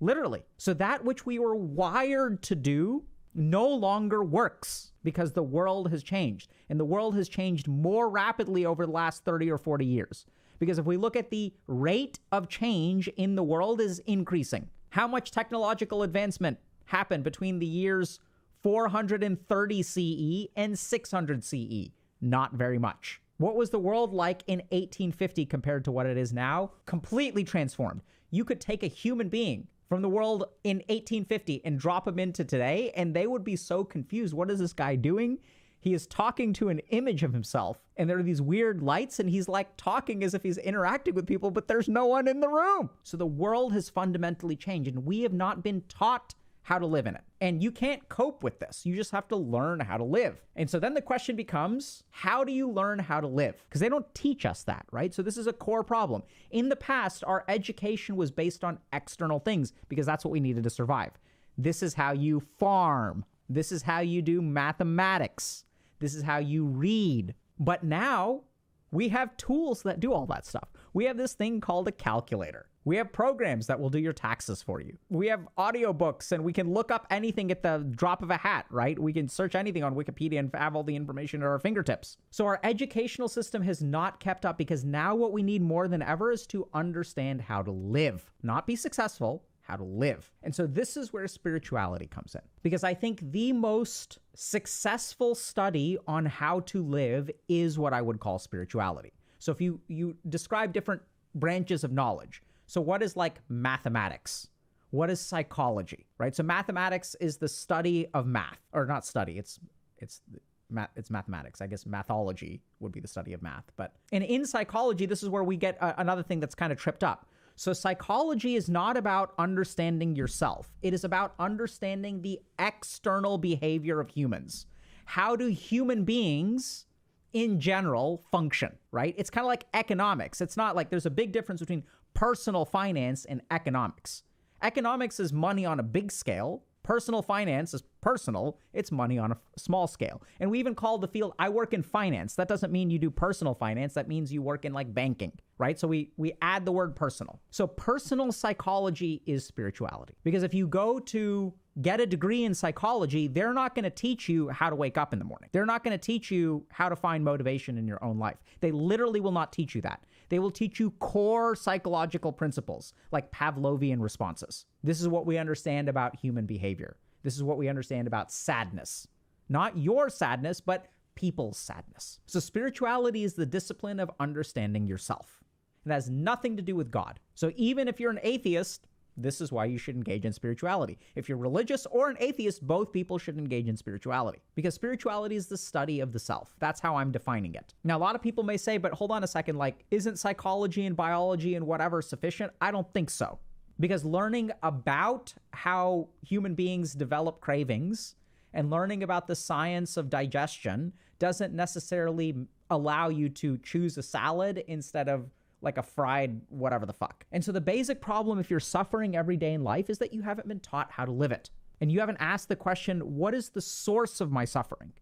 literally. 0.00 0.44
So 0.56 0.72
that 0.74 1.04
which 1.04 1.26
we 1.26 1.38
were 1.38 1.56
wired 1.56 2.42
to 2.42 2.54
do 2.54 3.04
no 3.34 3.66
longer 3.66 4.22
works 4.22 4.92
because 5.02 5.32
the 5.32 5.42
world 5.42 5.90
has 5.90 6.02
changed. 6.02 6.50
And 6.68 6.78
the 6.78 6.84
world 6.84 7.16
has 7.16 7.28
changed 7.28 7.66
more 7.66 8.08
rapidly 8.08 8.66
over 8.66 8.86
the 8.86 8.92
last 8.92 9.24
30 9.24 9.50
or 9.50 9.58
40 9.58 9.84
years. 9.84 10.26
Because 10.58 10.78
if 10.78 10.84
we 10.84 10.96
look 10.96 11.16
at 11.16 11.30
the 11.30 11.52
rate 11.66 12.20
of 12.30 12.48
change 12.48 13.08
in 13.08 13.34
the 13.34 13.42
world 13.42 13.80
is 13.80 13.98
increasing. 14.00 14.68
How 14.92 15.08
much 15.08 15.30
technological 15.30 16.02
advancement 16.02 16.58
happened 16.84 17.24
between 17.24 17.58
the 17.58 17.66
years 17.66 18.20
430 18.62 19.82
CE 19.82 20.48
and 20.54 20.78
600 20.78 21.42
CE? 21.42 21.88
Not 22.20 22.52
very 22.52 22.78
much. 22.78 23.18
What 23.38 23.56
was 23.56 23.70
the 23.70 23.78
world 23.78 24.12
like 24.12 24.42
in 24.46 24.58
1850 24.68 25.46
compared 25.46 25.86
to 25.86 25.92
what 25.92 26.04
it 26.04 26.18
is 26.18 26.34
now? 26.34 26.72
Completely 26.84 27.42
transformed. 27.42 28.02
You 28.30 28.44
could 28.44 28.60
take 28.60 28.82
a 28.82 28.86
human 28.86 29.30
being 29.30 29.66
from 29.88 30.02
the 30.02 30.10
world 30.10 30.44
in 30.62 30.76
1850 30.90 31.62
and 31.64 31.78
drop 31.78 32.06
him 32.06 32.18
into 32.18 32.44
today, 32.44 32.92
and 32.94 33.14
they 33.14 33.26
would 33.26 33.44
be 33.44 33.56
so 33.56 33.84
confused. 33.84 34.34
What 34.34 34.50
is 34.50 34.58
this 34.58 34.74
guy 34.74 34.96
doing? 34.96 35.38
He 35.82 35.94
is 35.94 36.06
talking 36.06 36.52
to 36.54 36.68
an 36.68 36.78
image 36.90 37.24
of 37.24 37.32
himself, 37.32 37.80
and 37.96 38.08
there 38.08 38.16
are 38.16 38.22
these 38.22 38.40
weird 38.40 38.82
lights, 38.82 39.18
and 39.18 39.28
he's 39.28 39.48
like 39.48 39.76
talking 39.76 40.22
as 40.22 40.32
if 40.32 40.44
he's 40.44 40.58
interacting 40.58 41.12
with 41.12 41.26
people, 41.26 41.50
but 41.50 41.66
there's 41.66 41.88
no 41.88 42.06
one 42.06 42.28
in 42.28 42.38
the 42.38 42.48
room. 42.48 42.88
So 43.02 43.16
the 43.16 43.26
world 43.26 43.72
has 43.72 43.90
fundamentally 43.90 44.54
changed, 44.54 44.88
and 44.88 45.04
we 45.04 45.22
have 45.22 45.32
not 45.32 45.64
been 45.64 45.82
taught 45.88 46.36
how 46.62 46.78
to 46.78 46.86
live 46.86 47.08
in 47.08 47.16
it. 47.16 47.22
And 47.40 47.60
you 47.60 47.72
can't 47.72 48.08
cope 48.08 48.44
with 48.44 48.60
this. 48.60 48.86
You 48.86 48.94
just 48.94 49.10
have 49.10 49.26
to 49.26 49.36
learn 49.36 49.80
how 49.80 49.96
to 49.96 50.04
live. 50.04 50.40
And 50.54 50.70
so 50.70 50.78
then 50.78 50.94
the 50.94 51.02
question 51.02 51.34
becomes 51.34 52.04
how 52.10 52.44
do 52.44 52.52
you 52.52 52.70
learn 52.70 53.00
how 53.00 53.20
to 53.20 53.26
live? 53.26 53.60
Because 53.68 53.80
they 53.80 53.88
don't 53.88 54.14
teach 54.14 54.46
us 54.46 54.62
that, 54.62 54.86
right? 54.92 55.12
So 55.12 55.22
this 55.22 55.36
is 55.36 55.48
a 55.48 55.52
core 55.52 55.82
problem. 55.82 56.22
In 56.52 56.68
the 56.68 56.76
past, 56.76 57.24
our 57.26 57.44
education 57.48 58.14
was 58.14 58.30
based 58.30 58.62
on 58.62 58.78
external 58.92 59.40
things 59.40 59.72
because 59.88 60.06
that's 60.06 60.24
what 60.24 60.30
we 60.30 60.38
needed 60.38 60.62
to 60.62 60.70
survive. 60.70 61.10
This 61.58 61.82
is 61.82 61.94
how 61.94 62.12
you 62.12 62.38
farm, 62.38 63.24
this 63.48 63.72
is 63.72 63.82
how 63.82 63.98
you 63.98 64.22
do 64.22 64.40
mathematics, 64.40 65.64
this 66.02 66.14
is 66.14 66.22
how 66.22 66.38
you 66.38 66.66
read. 66.66 67.34
But 67.58 67.84
now 67.84 68.42
we 68.90 69.08
have 69.08 69.36
tools 69.38 69.82
that 69.84 70.00
do 70.00 70.12
all 70.12 70.26
that 70.26 70.44
stuff. 70.44 70.68
We 70.92 71.06
have 71.06 71.16
this 71.16 71.32
thing 71.32 71.60
called 71.60 71.88
a 71.88 71.92
calculator. 71.92 72.66
We 72.84 72.96
have 72.96 73.12
programs 73.12 73.68
that 73.68 73.78
will 73.78 73.90
do 73.90 74.00
your 74.00 74.12
taxes 74.12 74.60
for 74.60 74.80
you. 74.80 74.98
We 75.08 75.28
have 75.28 75.46
audiobooks 75.56 76.32
and 76.32 76.42
we 76.42 76.52
can 76.52 76.74
look 76.74 76.90
up 76.90 77.06
anything 77.10 77.52
at 77.52 77.62
the 77.62 77.86
drop 77.96 78.22
of 78.22 78.30
a 78.30 78.36
hat, 78.36 78.66
right? 78.70 78.98
We 78.98 79.12
can 79.12 79.28
search 79.28 79.54
anything 79.54 79.84
on 79.84 79.94
Wikipedia 79.94 80.40
and 80.40 80.50
have 80.54 80.74
all 80.74 80.82
the 80.82 80.96
information 80.96 81.42
at 81.42 81.46
our 81.46 81.60
fingertips. 81.60 82.16
So 82.30 82.44
our 82.44 82.58
educational 82.64 83.28
system 83.28 83.62
has 83.62 83.82
not 83.82 84.18
kept 84.18 84.44
up 84.44 84.58
because 84.58 84.84
now 84.84 85.14
what 85.14 85.32
we 85.32 85.44
need 85.44 85.62
more 85.62 85.86
than 85.86 86.02
ever 86.02 86.32
is 86.32 86.44
to 86.48 86.68
understand 86.74 87.40
how 87.40 87.62
to 87.62 87.70
live, 87.70 88.30
not 88.42 88.66
be 88.66 88.74
successful, 88.74 89.44
how 89.62 89.76
to 89.76 89.84
live. 89.84 90.30
And 90.42 90.54
so 90.54 90.66
this 90.66 90.96
is 90.96 91.12
where 91.12 91.26
spirituality 91.28 92.06
comes 92.06 92.34
in. 92.34 92.42
Because 92.62 92.84
I 92.84 92.94
think 92.94 93.20
the 93.32 93.52
most 93.52 94.18
successful 94.34 95.34
study 95.34 95.98
on 96.06 96.26
how 96.26 96.60
to 96.60 96.82
live 96.82 97.30
is 97.48 97.78
what 97.78 97.92
I 97.92 98.02
would 98.02 98.20
call 98.20 98.38
spirituality. 98.38 99.12
So 99.38 99.52
if 99.52 99.60
you 99.60 99.80
you 99.88 100.16
describe 100.28 100.72
different 100.72 101.02
branches 101.34 101.84
of 101.84 101.92
knowledge, 101.92 102.42
so, 102.72 102.80
what 102.80 103.02
is 103.02 103.18
like 103.18 103.42
mathematics? 103.50 104.48
What 104.92 105.10
is 105.10 105.20
psychology, 105.20 106.06
right? 106.16 106.34
So, 106.34 106.42
mathematics 106.42 107.14
is 107.20 107.36
the 107.36 107.46
study 107.46 108.06
of 108.14 108.26
math, 108.26 108.60
or 108.72 108.86
not 108.86 109.04
study, 109.04 109.36
it's 109.36 109.60
it's 109.98 110.22
math, 110.70 110.88
it's 110.96 111.10
mathematics. 111.10 111.60
I 111.60 111.66
guess 111.66 111.84
mathology 111.84 112.62
would 112.80 112.90
be 112.90 113.00
the 113.00 113.08
study 113.08 113.34
of 113.34 113.42
math. 113.42 113.70
But 113.76 113.94
and 114.10 114.24
in 114.24 114.46
psychology, 114.46 115.04
this 115.04 115.22
is 115.22 115.28
where 115.28 115.44
we 115.44 115.58
get 115.58 115.76
uh, 115.82 115.92
another 115.98 116.22
thing 116.22 116.40
that's 116.40 116.54
kind 116.54 116.72
of 116.72 116.78
tripped 116.78 117.04
up. 117.04 117.26
So 117.56 117.72
psychology 117.72 118.56
is 118.56 118.68
not 118.68 118.96
about 118.96 119.34
understanding 119.38 120.16
yourself. 120.16 120.72
It 120.82 120.94
is 120.94 121.04
about 121.04 121.34
understanding 121.38 122.22
the 122.22 122.40
external 122.58 123.38
behavior 123.38 124.00
of 124.00 124.10
humans. 124.10 124.66
How 125.04 125.36
do 125.36 125.46
human 125.48 126.04
beings 126.04 126.86
in 127.32 127.60
general 127.60 128.22
function, 128.30 128.78
right? 128.90 129.14
It's 129.16 129.30
kind 129.30 129.44
of 129.44 129.48
like 129.48 129.66
economics. 129.74 130.40
It's 130.40 130.56
not 130.56 130.76
like 130.76 130.90
there's 130.90 131.06
a 131.06 131.10
big 131.10 131.32
difference 131.32 131.60
between 131.60 131.84
personal 132.14 132.64
finance 132.64 133.24
and 133.24 133.42
economics. 133.50 134.22
Economics 134.62 135.18
is 135.18 135.32
money 135.32 135.64
on 135.66 135.80
a 135.80 135.82
big 135.82 136.12
scale. 136.12 136.62
Personal 136.82 137.22
finance 137.22 137.74
is 137.74 137.82
personal, 138.00 138.58
it's 138.72 138.90
money 138.90 139.18
on 139.18 139.32
a 139.32 139.38
small 139.56 139.86
scale. 139.86 140.22
And 140.40 140.50
we 140.50 140.58
even 140.58 140.74
call 140.74 140.98
the 140.98 141.08
field 141.08 141.34
I 141.38 141.48
work 141.48 141.72
in 141.72 141.82
finance. 141.82 142.34
That 142.34 142.48
doesn't 142.48 142.72
mean 142.72 142.90
you 142.90 142.98
do 142.98 143.10
personal 143.10 143.54
finance, 143.54 143.94
that 143.94 144.08
means 144.08 144.32
you 144.32 144.42
work 144.42 144.64
in 144.64 144.72
like 144.72 144.92
banking, 144.92 145.32
right? 145.58 145.78
So 145.78 145.86
we 145.86 146.10
we 146.16 146.32
add 146.42 146.64
the 146.64 146.72
word 146.72 146.96
personal. 146.96 147.40
So 147.50 147.66
personal 147.66 148.32
psychology 148.32 149.22
is 149.26 149.46
spirituality. 149.46 150.14
Because 150.24 150.42
if 150.42 150.52
you 150.54 150.66
go 150.66 150.98
to 150.98 151.54
get 151.80 152.00
a 152.00 152.06
degree 152.06 152.44
in 152.44 152.54
psychology, 152.54 153.28
they're 153.28 153.54
not 153.54 153.74
going 153.74 153.84
to 153.84 153.90
teach 153.90 154.28
you 154.28 154.48
how 154.50 154.68
to 154.68 154.76
wake 154.76 154.98
up 154.98 155.12
in 155.12 155.18
the 155.18 155.24
morning. 155.24 155.48
They're 155.52 155.64
not 155.64 155.82
going 155.82 155.98
to 155.98 156.04
teach 156.04 156.30
you 156.30 156.66
how 156.70 156.88
to 156.88 156.96
find 156.96 157.24
motivation 157.24 157.78
in 157.78 157.86
your 157.86 158.02
own 158.04 158.18
life. 158.18 158.36
They 158.60 158.72
literally 158.72 159.20
will 159.20 159.32
not 159.32 159.52
teach 159.52 159.74
you 159.74 159.80
that. 159.82 160.04
They 160.32 160.38
will 160.38 160.50
teach 160.50 160.80
you 160.80 160.92
core 160.92 161.54
psychological 161.54 162.32
principles 162.32 162.94
like 163.10 163.30
Pavlovian 163.32 164.00
responses. 164.00 164.64
This 164.82 164.98
is 164.98 165.06
what 165.06 165.26
we 165.26 165.36
understand 165.36 165.90
about 165.90 166.16
human 166.16 166.46
behavior. 166.46 166.96
This 167.22 167.36
is 167.36 167.42
what 167.42 167.58
we 167.58 167.68
understand 167.68 168.06
about 168.06 168.32
sadness. 168.32 169.06
Not 169.50 169.76
your 169.76 170.08
sadness, 170.08 170.58
but 170.58 170.86
people's 171.16 171.58
sadness. 171.58 172.18
So, 172.24 172.40
spirituality 172.40 173.24
is 173.24 173.34
the 173.34 173.44
discipline 173.44 174.00
of 174.00 174.10
understanding 174.20 174.86
yourself. 174.86 175.44
It 175.84 175.92
has 175.92 176.08
nothing 176.08 176.56
to 176.56 176.62
do 176.62 176.76
with 176.76 176.90
God. 176.90 177.20
So, 177.34 177.52
even 177.56 177.86
if 177.86 178.00
you're 178.00 178.10
an 178.10 178.18
atheist, 178.22 178.86
this 179.16 179.40
is 179.40 179.52
why 179.52 179.66
you 179.66 179.78
should 179.78 179.96
engage 179.96 180.24
in 180.24 180.32
spirituality. 180.32 180.98
If 181.14 181.28
you're 181.28 181.38
religious 181.38 181.86
or 181.86 182.08
an 182.08 182.16
atheist, 182.20 182.66
both 182.66 182.92
people 182.92 183.18
should 183.18 183.38
engage 183.38 183.68
in 183.68 183.76
spirituality 183.76 184.40
because 184.54 184.74
spirituality 184.74 185.36
is 185.36 185.46
the 185.46 185.56
study 185.56 186.00
of 186.00 186.12
the 186.12 186.18
self. 186.18 186.54
That's 186.58 186.80
how 186.80 186.96
I'm 186.96 187.12
defining 187.12 187.54
it. 187.54 187.74
Now, 187.84 187.98
a 187.98 188.00
lot 188.00 188.14
of 188.14 188.22
people 188.22 188.44
may 188.44 188.56
say, 188.56 188.78
but 188.78 188.92
hold 188.92 189.10
on 189.10 189.24
a 189.24 189.26
second, 189.26 189.56
like, 189.56 189.84
isn't 189.90 190.18
psychology 190.18 190.86
and 190.86 190.96
biology 190.96 191.54
and 191.54 191.66
whatever 191.66 192.00
sufficient? 192.00 192.52
I 192.60 192.70
don't 192.70 192.90
think 192.92 193.10
so. 193.10 193.38
Because 193.80 194.04
learning 194.04 194.52
about 194.62 195.34
how 195.52 196.08
human 196.22 196.54
beings 196.54 196.94
develop 196.94 197.40
cravings 197.40 198.14
and 198.54 198.70
learning 198.70 199.02
about 199.02 199.26
the 199.26 199.34
science 199.34 199.96
of 199.96 200.10
digestion 200.10 200.92
doesn't 201.18 201.54
necessarily 201.54 202.34
allow 202.70 203.08
you 203.08 203.28
to 203.28 203.58
choose 203.58 203.98
a 203.98 204.02
salad 204.02 204.64
instead 204.66 205.08
of 205.08 205.30
like 205.62 205.78
a 205.78 205.82
fried 205.82 206.40
whatever 206.48 206.84
the 206.84 206.92
fuck. 206.92 207.24
And 207.32 207.44
so 207.44 207.52
the 207.52 207.60
basic 207.60 208.00
problem 208.00 208.38
if 208.38 208.50
you're 208.50 208.60
suffering 208.60 209.16
every 209.16 209.36
day 209.36 209.54
in 209.54 209.64
life 209.64 209.88
is 209.88 209.98
that 209.98 210.12
you 210.12 210.22
haven't 210.22 210.48
been 210.48 210.60
taught 210.60 210.90
how 210.90 211.04
to 211.04 211.12
live 211.12 211.32
it. 211.32 211.50
And 211.80 211.90
you 211.90 212.00
haven't 212.00 212.18
asked 212.20 212.48
the 212.48 212.56
question, 212.56 213.00
what 213.00 213.34
is 213.34 213.50
the 213.50 213.60
source 213.60 214.20
of 214.20 214.30
my 214.30 214.44
suffering? 214.44 214.92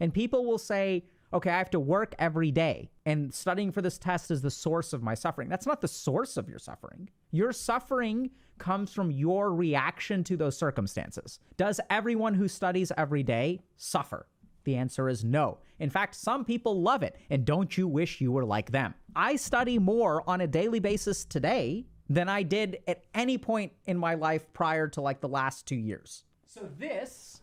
And 0.00 0.14
people 0.14 0.44
will 0.44 0.58
say, 0.58 1.04
okay, 1.32 1.50
I 1.50 1.58
have 1.58 1.70
to 1.70 1.80
work 1.80 2.14
every 2.18 2.50
day, 2.50 2.90
and 3.04 3.34
studying 3.34 3.70
for 3.70 3.82
this 3.82 3.98
test 3.98 4.30
is 4.30 4.40
the 4.40 4.50
source 4.50 4.92
of 4.92 5.02
my 5.02 5.14
suffering. 5.14 5.48
That's 5.48 5.66
not 5.66 5.80
the 5.80 5.88
source 5.88 6.36
of 6.36 6.48
your 6.48 6.58
suffering. 6.58 7.10
Your 7.32 7.52
suffering 7.52 8.30
comes 8.58 8.92
from 8.92 9.10
your 9.10 9.54
reaction 9.54 10.24
to 10.24 10.36
those 10.36 10.56
circumstances. 10.56 11.38
Does 11.56 11.80
everyone 11.90 12.34
who 12.34 12.48
studies 12.48 12.92
every 12.96 13.22
day 13.22 13.60
suffer? 13.76 14.26
The 14.68 14.76
answer 14.76 15.08
is 15.08 15.24
no. 15.24 15.56
In 15.78 15.88
fact, 15.88 16.14
some 16.14 16.44
people 16.44 16.82
love 16.82 17.02
it, 17.02 17.16
and 17.30 17.42
don't 17.46 17.78
you 17.78 17.88
wish 17.88 18.20
you 18.20 18.30
were 18.30 18.44
like 18.44 18.70
them? 18.70 18.92
I 19.16 19.36
study 19.36 19.78
more 19.78 20.22
on 20.28 20.42
a 20.42 20.46
daily 20.46 20.78
basis 20.78 21.24
today 21.24 21.86
than 22.10 22.28
I 22.28 22.42
did 22.42 22.80
at 22.86 23.04
any 23.14 23.38
point 23.38 23.72
in 23.86 23.96
my 23.96 24.12
life 24.12 24.52
prior 24.52 24.86
to 24.88 25.00
like 25.00 25.22
the 25.22 25.28
last 25.28 25.64
two 25.64 25.76
years. 25.76 26.24
So, 26.44 26.68
this 26.78 27.40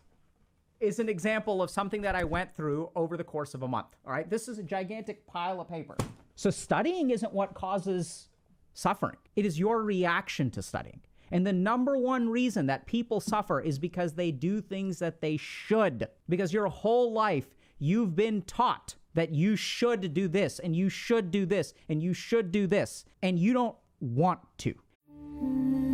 is 0.78 1.00
an 1.00 1.08
example 1.08 1.62
of 1.62 1.68
something 1.68 2.00
that 2.02 2.14
I 2.14 2.22
went 2.22 2.54
through 2.54 2.90
over 2.94 3.16
the 3.16 3.24
course 3.24 3.54
of 3.54 3.64
a 3.64 3.68
month. 3.68 3.96
All 4.06 4.12
right, 4.12 4.30
this 4.30 4.46
is 4.46 4.60
a 4.60 4.62
gigantic 4.62 5.26
pile 5.26 5.60
of 5.60 5.68
paper. 5.68 5.96
So, 6.36 6.50
studying 6.50 7.10
isn't 7.10 7.32
what 7.32 7.54
causes 7.54 8.28
suffering, 8.72 9.16
it 9.34 9.44
is 9.44 9.58
your 9.58 9.82
reaction 9.82 10.48
to 10.52 10.62
studying. 10.62 11.00
And 11.30 11.46
the 11.46 11.52
number 11.52 11.98
one 11.98 12.28
reason 12.28 12.66
that 12.66 12.86
people 12.86 13.20
suffer 13.20 13.60
is 13.60 13.78
because 13.78 14.14
they 14.14 14.30
do 14.30 14.60
things 14.60 14.98
that 15.00 15.20
they 15.20 15.36
should. 15.36 16.08
Because 16.28 16.52
your 16.52 16.68
whole 16.68 17.12
life, 17.12 17.56
you've 17.78 18.14
been 18.14 18.42
taught 18.42 18.94
that 19.14 19.34
you 19.34 19.56
should 19.56 20.12
do 20.12 20.28
this, 20.28 20.58
and 20.58 20.76
you 20.76 20.88
should 20.88 21.30
do 21.30 21.46
this, 21.46 21.72
and 21.88 22.02
you 22.02 22.12
should 22.12 22.52
do 22.52 22.66
this, 22.66 23.04
and 23.22 23.38
you 23.38 23.52
don't 23.52 23.76
want 23.98 24.40
to. 24.58 24.74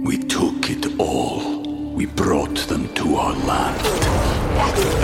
We 0.04 0.18
took 0.18 0.70
it 0.70 0.98
all. 0.98 1.62
We 1.92 2.06
brought 2.06 2.56
them 2.66 2.92
to 2.94 3.16
our 3.16 3.32
land. 3.46 3.86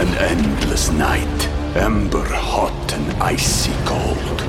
An 0.00 0.08
endless 0.18 0.90
night, 0.90 1.49
ember 1.76 2.25
hot 2.25 2.92
and 2.92 3.23
icy 3.23 3.73
cold. 3.85 4.40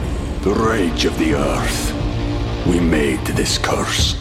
The 0.41 0.51
rage 0.51 1.05
of 1.05 1.17
the 1.19 1.35
earth. 1.35 1.93
We 2.65 2.79
made 2.79 3.23
this 3.27 3.57
curse 3.57 4.13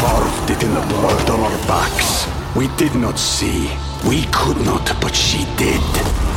carved 0.00 0.50
it 0.50 0.62
in 0.62 0.72
the 0.72 0.80
blood 0.80 1.28
on 1.28 1.40
our 1.40 1.58
backs. 1.68 2.26
We 2.56 2.68
did 2.78 2.94
not 2.94 3.18
see. 3.18 3.70
We 4.08 4.24
could 4.32 4.56
not, 4.64 4.96
but 4.98 5.14
she 5.14 5.44
did. 5.58 5.82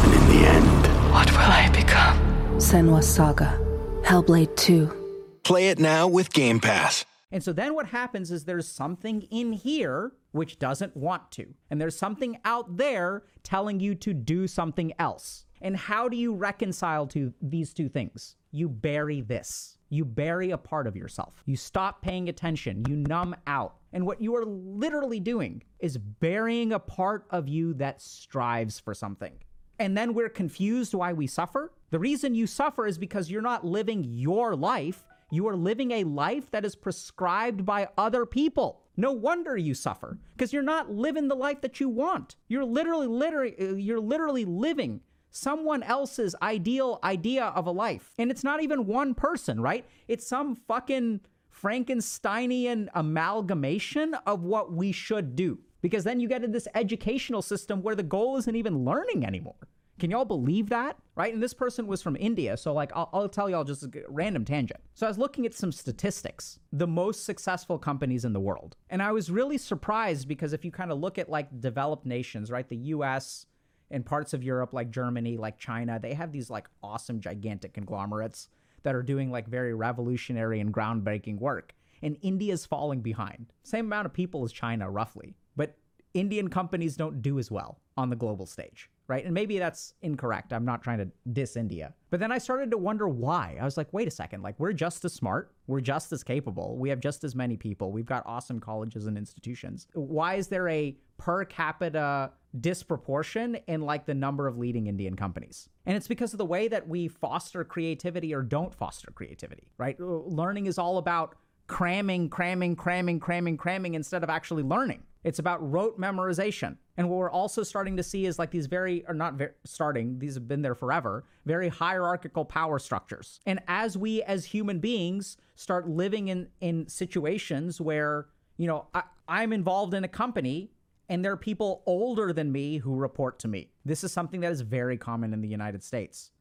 And 0.03 0.13
in 0.13 0.27
the 0.27 0.46
end, 0.46 1.13
what 1.13 1.32
will 1.32 1.39
I 1.39 1.70
become? 1.74 2.17
Senua 2.58 3.01
Saga, 3.01 3.58
Hellblade 4.03 4.53
2. 4.58 5.39
Play 5.43 5.70
it 5.70 5.79
now 5.79 6.10
with 6.10 6.34
Game 6.34 6.60
Pass. 6.60 7.05
And 7.32 7.41
so 7.41 7.53
then 7.53 7.74
what 7.74 7.86
happens 7.86 8.32
is 8.32 8.43
there's 8.43 8.67
something 8.67 9.22
in 9.32 9.53
here 9.53 10.12
which 10.34 10.60
doesn't 10.60 10.98
want 10.98 11.32
to. 11.32 11.46
And 11.70 11.79
there's 11.79 11.98
something 11.98 12.38
out 12.43 12.75
there 12.75 13.24
telling 13.43 13.79
you 13.79 13.96
to 13.96 14.13
do 14.13 14.46
something 14.46 14.91
else. 15.00 15.46
And 15.62 15.77
how 15.77 16.10
do 16.10 16.17
you 16.17 16.36
reconcile 16.36 17.08
to 17.08 17.34
these 17.41 17.74
two 17.74 17.88
things? 17.88 18.36
You 18.51 18.67
bury 18.67 19.22
this 19.22 19.77
you 19.93 20.03
bury 20.03 20.50
a 20.50 20.57
part 20.57 20.88
of 20.88 20.95
yourself. 20.95 21.43
You 21.45 21.55
stop 21.55 22.01
paying 22.01 22.27
attention. 22.27 22.83
You 22.89 22.95
numb 22.95 23.35
out. 23.45 23.75
And 23.93 24.07
what 24.07 24.19
you 24.19 24.35
are 24.35 24.45
literally 24.45 25.19
doing 25.19 25.62
is 25.79 25.97
burying 25.97 26.73
a 26.73 26.79
part 26.79 27.25
of 27.29 27.47
you 27.47 27.75
that 27.75 28.01
strives 28.01 28.79
for 28.79 28.95
something. 28.95 29.33
And 29.77 29.95
then 29.95 30.15
we're 30.15 30.29
confused 30.29 30.95
why 30.95 31.13
we 31.13 31.27
suffer. 31.27 31.71
The 31.91 32.00
reason 32.00 32.33
you 32.33 32.47
suffer 32.47 32.88
is 32.88 32.97
because 32.97 33.29
you're 33.29 33.41
not 33.41 33.65
living 33.65 34.03
your 34.03 34.55
life. 34.55 35.03
You 35.29 35.47
are 35.47 35.55
living 35.55 35.91
a 35.91 36.03
life 36.03 36.50
that 36.51 36.65
is 36.65 36.75
prescribed 36.75 37.63
by 37.63 37.88
other 37.95 38.25
people. 38.25 38.81
No 38.97 39.12
wonder 39.12 39.57
you 39.57 39.75
suffer 39.75 40.17
because 40.35 40.53
you're 40.53 40.63
not 40.63 40.91
living 40.91 41.27
the 41.27 41.35
life 41.35 41.62
that 41.62 41.79
you 41.79 41.89
want. 41.89 42.35
You're 42.47 42.65
literally, 42.65 43.07
literally, 43.07 43.55
uh, 43.59 43.75
you're 43.75 44.00
literally 44.00 44.45
living 44.45 45.01
someone 45.34 45.84
else's 45.84 46.36
ideal 46.42 47.00
idea 47.04 47.46
of 47.46 47.66
a 47.66 47.72
life. 47.72 48.13
And 48.18 48.32
it's 48.32 48.44
not 48.44 48.62
even 48.62 48.86
one 48.86 49.16
person, 49.16 49.60
right? 49.60 49.86
It's 50.08 50.25
some 50.25 50.56
fucking 50.56 51.22
Frankensteinian 51.62 52.88
amalgamation 52.94 54.13
of 54.28 54.44
what 54.44 54.72
we 54.72 54.92
should 54.92 55.36
do. 55.36 55.60
Because 55.82 56.06
then 56.06 56.20
you 56.20 56.30
get 56.30 56.44
into 56.44 56.54
this 56.54 56.68
educational 56.75 57.42
system 57.42 57.82
where 57.82 57.96
the 57.96 58.04
goal 58.04 58.38
isn't 58.38 58.56
even 58.56 58.86
learning 58.86 59.25
anymore. 59.25 59.56
Can 60.00 60.12
y'all 60.12 60.25
believe 60.25 60.70
that? 60.70 60.98
Right? 61.16 61.34
And 61.34 61.42
this 61.42 61.54
person 61.54 61.88
was 61.88 62.02
from 62.02 62.16
India. 62.16 62.56
So, 62.58 62.74
like, 62.74 62.92
I'll, 62.96 63.10
I'll, 63.13 63.30
tell 63.30 63.50
y'all 63.50 63.63
just 63.63 63.84
a 63.84 63.90
random 64.08 64.44
tangent. 64.44 64.80
So, 64.96 65.06
I 65.06 65.10
was 65.10 65.20
looking 65.20 65.46
at 65.46 65.54
some 65.54 65.72
statistics, 65.72 66.58
the 66.72 66.88
most 66.88 67.25
successful 67.25 67.78
companies 67.78 68.25
in 68.25 68.34
the 68.34 68.40
world. 68.40 68.75
And 68.90 69.04
I 69.04 69.12
was 69.12 69.30
really 69.30 69.58
surprised 69.58 70.28
because 70.28 70.52
if 70.52 70.66
you 70.66 70.72
kind 70.72 70.92
of 70.92 71.00
look 71.00 71.20
at 71.20 71.30
like 71.30 71.62
developed 71.62 72.06
nations, 72.06 72.50
right? 72.50 72.68
The 72.68 72.75
US, 72.75 73.46
in 73.93 74.03
parts 74.03 74.33
of 74.33 74.43
Europe 74.43 74.73
like 74.73 74.89
Germany, 74.89 75.38
like 75.38 75.59
China, 75.59 76.00
they 76.00 76.15
have 76.15 76.31
these 76.31 76.50
like 76.50 76.67
awesome 76.81 77.21
gigantic 77.21 77.73
conglomerates 77.73 78.50
that 78.81 78.95
are 78.95 79.03
doing 79.03 79.31
like 79.31 79.47
very 79.47 79.73
revolutionary 79.75 80.59
and 80.59 80.73
groundbreaking 80.73 81.39
work. 81.39 81.75
And 82.01 82.17
India's 82.21 82.65
falling 82.65 83.01
behind. 83.01 83.53
Same 83.63 83.85
amount 83.85 84.07
of 84.07 84.13
people 84.13 84.43
as 84.43 84.51
China 84.51 84.89
roughly, 84.89 85.35
but 85.55 85.77
Indian 86.15 86.50
companies 86.50 86.97
don't 86.97 87.21
do 87.21 87.38
as 87.38 87.51
well 87.51 87.79
on 87.95 88.09
the 88.09 88.15
global 88.15 88.47
stage, 88.47 88.89
right? 89.07 89.23
And 89.23 89.33
maybe 89.33 89.59
that's 89.59 89.93
incorrect. 90.01 90.51
I'm 90.51 90.65
not 90.65 90.81
trying 90.81 90.97
to 90.97 91.07
diss 91.31 91.55
India. 91.55 91.93
But 92.09 92.19
then 92.19 92.31
I 92.31 92.39
started 92.39 92.71
to 92.71 92.77
wonder 92.77 93.07
why. 93.07 93.57
I 93.62 93.63
was 93.63 93.77
like, 93.77 93.93
wait 93.93 94.07
a 94.07 94.12
second, 94.12 94.41
like 94.41 94.59
we're 94.59 94.73
just 94.73 95.05
as 95.05 95.13
smart, 95.13 95.53
we're 95.67 95.81
just 95.81 96.12
as 96.12 96.23
capable, 96.23 96.77
we 96.77 96.89
have 96.89 97.00
just 97.00 97.23
as 97.23 97.35
many 97.35 97.57
people, 97.57 97.91
we've 97.91 98.05
got 98.05 98.23
awesome 98.25 98.59
colleges 98.59 99.05
and 99.05 99.17
institutions. 99.17 99.88
Why 99.93 100.35
is 100.35 100.47
there 100.47 100.67
a 100.67 100.97
per 101.24 101.46
capita 101.46 102.32
disproportion 102.60 103.56
in 103.68 103.80
like 103.82 104.06
the 104.06 104.13
number 104.13 104.46
of 104.46 104.58
leading 104.58 104.88
Indian 104.88 105.15
companies. 105.15 105.70
And 105.86 105.96
it's 105.96 106.10
because 106.10 106.34
of 106.34 106.38
the 106.38 106.46
way 106.46 106.68
that 106.68 106.86
we 106.86 107.08
foster 107.08 107.63
creativity 107.63 108.36
or 108.36 108.42
don't 108.42 108.75
foster 108.75 109.10
creativity, 109.15 109.70
right? 109.77 109.96
Uh, 110.00 110.03
learning 110.25 110.65
is 110.65 110.77
all 110.77 110.98
about 110.98 111.36
cramming, 111.68 112.30
cramming, 112.30 112.75
cramming, 112.75 113.22
cramming, 113.22 113.56
cramming 113.56 113.94
instead 113.94 114.22
of 114.22 114.30
actually 114.30 114.63
learning. 114.63 115.01
It's 115.24 115.39
about 115.39 115.72
rote 115.72 115.98
memorization. 115.98 116.75
And 116.98 117.10
what 117.10 117.15
we're 117.15 117.32
also 117.32 117.63
starting 117.63 117.96
to 117.96 118.03
see 118.03 118.25
is 118.25 118.38
like 118.38 118.51
these 118.51 118.68
very, 118.68 119.06
or 119.08 119.13
not 119.13 119.36
very, 119.36 119.51
starting, 119.63 120.20
these 120.20 120.34
have 120.34 120.50
been 120.50 120.62
there 120.62 120.75
forever, 120.75 121.24
very 121.46 121.70
hierarchical 121.70 122.44
power 122.44 122.80
structures. 122.80 123.39
And 123.46 123.62
as 123.70 123.98
we 123.98 124.22
as 124.24 124.44
human 124.44 124.80
beings 124.80 125.38
start 125.56 125.88
living 125.88 126.27
in, 126.27 126.50
in 126.60 126.89
situations 126.89 127.80
where, 127.80 128.27
you 128.58 128.68
know, 128.68 128.88
I, 128.94 129.03
I'm 129.25 129.53
involved 129.53 129.94
in 129.94 130.03
a 130.03 130.10
company 130.10 130.72
and 131.10 131.24
there 131.24 131.31
are 131.31 131.38
people 131.38 131.83
older 131.86 132.33
than 132.33 132.51
me 132.51 132.77
who 132.77 132.95
report 132.95 133.39
to 133.39 133.48
me. 133.48 133.69
This 133.86 134.03
is 134.03 134.12
something 134.12 134.41
that 134.41 134.51
is 134.51 134.62
very 134.62 134.98
common 134.98 135.33
in 135.33 135.41
the 135.41 135.48
United 135.48 135.83
States, 135.83 136.31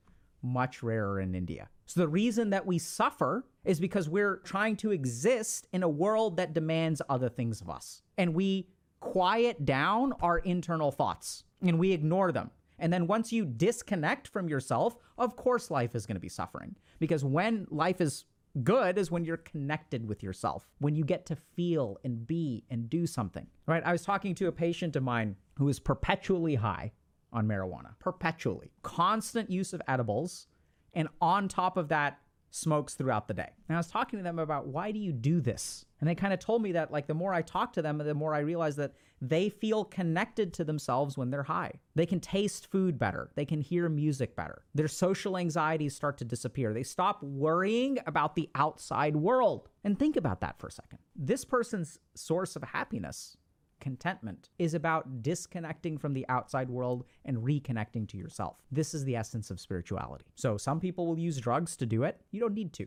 much 0.42 0.82
rarer 0.82 1.20
in 1.20 1.34
India. 1.34 1.68
So 1.86 2.00
the 2.00 2.08
reason 2.08 2.50
that 2.50 2.64
we 2.66 2.78
suffer 2.78 3.44
is 3.64 3.80
because 3.80 4.08
we're 4.08 4.36
trying 4.38 4.76
to 4.76 4.92
exist 4.92 5.66
in 5.72 5.82
a 5.82 5.88
world 5.88 6.36
that 6.36 6.54
demands 6.54 7.02
other 7.08 7.28
things 7.28 7.60
of 7.60 7.68
us. 7.68 8.02
And 8.16 8.34
we 8.34 8.68
quiet 9.00 9.64
down 9.64 10.14
our 10.22 10.38
internal 10.38 10.90
thoughts 10.90 11.44
and 11.60 11.78
we 11.78 11.92
ignore 11.92 12.32
them. 12.32 12.50
And 12.78 12.92
then 12.92 13.06
once 13.06 13.32
you 13.32 13.44
disconnect 13.44 14.28
from 14.28 14.48
yourself, 14.48 14.96
of 15.18 15.36
course, 15.36 15.70
life 15.70 15.94
is 15.94 16.06
going 16.06 16.16
to 16.16 16.20
be 16.20 16.28
suffering. 16.28 16.74
Because 16.98 17.24
when 17.24 17.66
life 17.70 18.00
is 18.00 18.24
good 18.62 18.98
is 18.98 19.10
when 19.10 19.24
you're 19.24 19.38
connected 19.38 20.06
with 20.06 20.22
yourself, 20.22 20.68
when 20.78 20.94
you 20.94 21.04
get 21.04 21.26
to 21.26 21.36
feel 21.36 21.98
and 22.04 22.26
be 22.26 22.64
and 22.70 22.88
do 22.90 23.06
something. 23.06 23.46
Right? 23.66 23.82
I 23.84 23.92
was 23.92 24.02
talking 24.02 24.34
to 24.36 24.48
a 24.48 24.52
patient 24.52 24.96
of 24.96 25.02
mine 25.02 25.36
who 25.54 25.68
is 25.68 25.78
perpetually 25.80 26.56
high 26.56 26.92
on 27.32 27.46
marijuana, 27.46 27.98
perpetually, 27.98 28.72
constant 28.82 29.50
use 29.50 29.72
of 29.72 29.82
edibles. 29.88 30.46
And 30.94 31.08
on 31.20 31.48
top 31.48 31.76
of 31.76 31.88
that, 31.88 32.18
smokes 32.52 32.94
throughout 32.94 33.26
the 33.26 33.34
day. 33.34 33.50
And 33.68 33.76
I 33.76 33.80
was 33.80 33.88
talking 33.88 34.18
to 34.18 34.22
them 34.22 34.38
about 34.38 34.68
why 34.68 34.92
do 34.92 34.98
you 34.98 35.12
do 35.12 35.40
this? 35.40 35.86
And 36.00 36.08
they 36.08 36.14
kind 36.14 36.32
of 36.32 36.38
told 36.38 36.62
me 36.62 36.72
that 36.72 36.92
like 36.92 37.06
the 37.06 37.14
more 37.14 37.32
I 37.32 37.42
talk 37.42 37.72
to 37.74 37.82
them, 37.82 37.98
the 37.98 38.14
more 38.14 38.34
I 38.34 38.40
realize 38.40 38.76
that 38.76 38.92
they 39.20 39.48
feel 39.48 39.84
connected 39.84 40.52
to 40.54 40.64
themselves 40.64 41.16
when 41.16 41.30
they're 41.30 41.44
high. 41.44 41.72
They 41.94 42.06
can 42.06 42.20
taste 42.20 42.70
food 42.70 42.98
better. 42.98 43.30
They 43.36 43.44
can 43.44 43.60
hear 43.60 43.88
music 43.88 44.36
better. 44.36 44.62
Their 44.74 44.88
social 44.88 45.38
anxieties 45.38 45.94
start 45.94 46.18
to 46.18 46.24
disappear. 46.24 46.74
They 46.74 46.82
stop 46.82 47.22
worrying 47.22 47.98
about 48.06 48.34
the 48.34 48.50
outside 48.54 49.16
world. 49.16 49.68
And 49.84 49.98
think 49.98 50.16
about 50.16 50.40
that 50.40 50.58
for 50.58 50.66
a 50.66 50.72
second. 50.72 50.98
This 51.16 51.44
person's 51.44 52.00
source 52.14 52.56
of 52.56 52.64
happiness 52.64 53.36
contentment 53.82 54.48
is 54.58 54.72
about 54.72 55.22
disconnecting 55.22 55.98
from 55.98 56.14
the 56.14 56.24
outside 56.30 56.70
world 56.70 57.04
and 57.26 57.36
reconnecting 57.36 58.08
to 58.08 58.16
yourself. 58.16 58.56
This 58.70 58.94
is 58.94 59.04
the 59.04 59.16
essence 59.16 59.50
of 59.50 59.60
spirituality. 59.60 60.24
So, 60.36 60.56
some 60.56 60.80
people 60.80 61.06
will 61.06 61.18
use 61.18 61.38
drugs 61.38 61.76
to 61.76 61.84
do 61.84 62.04
it. 62.04 62.18
You 62.30 62.40
don't 62.40 62.54
need 62.54 62.72
to. 62.74 62.86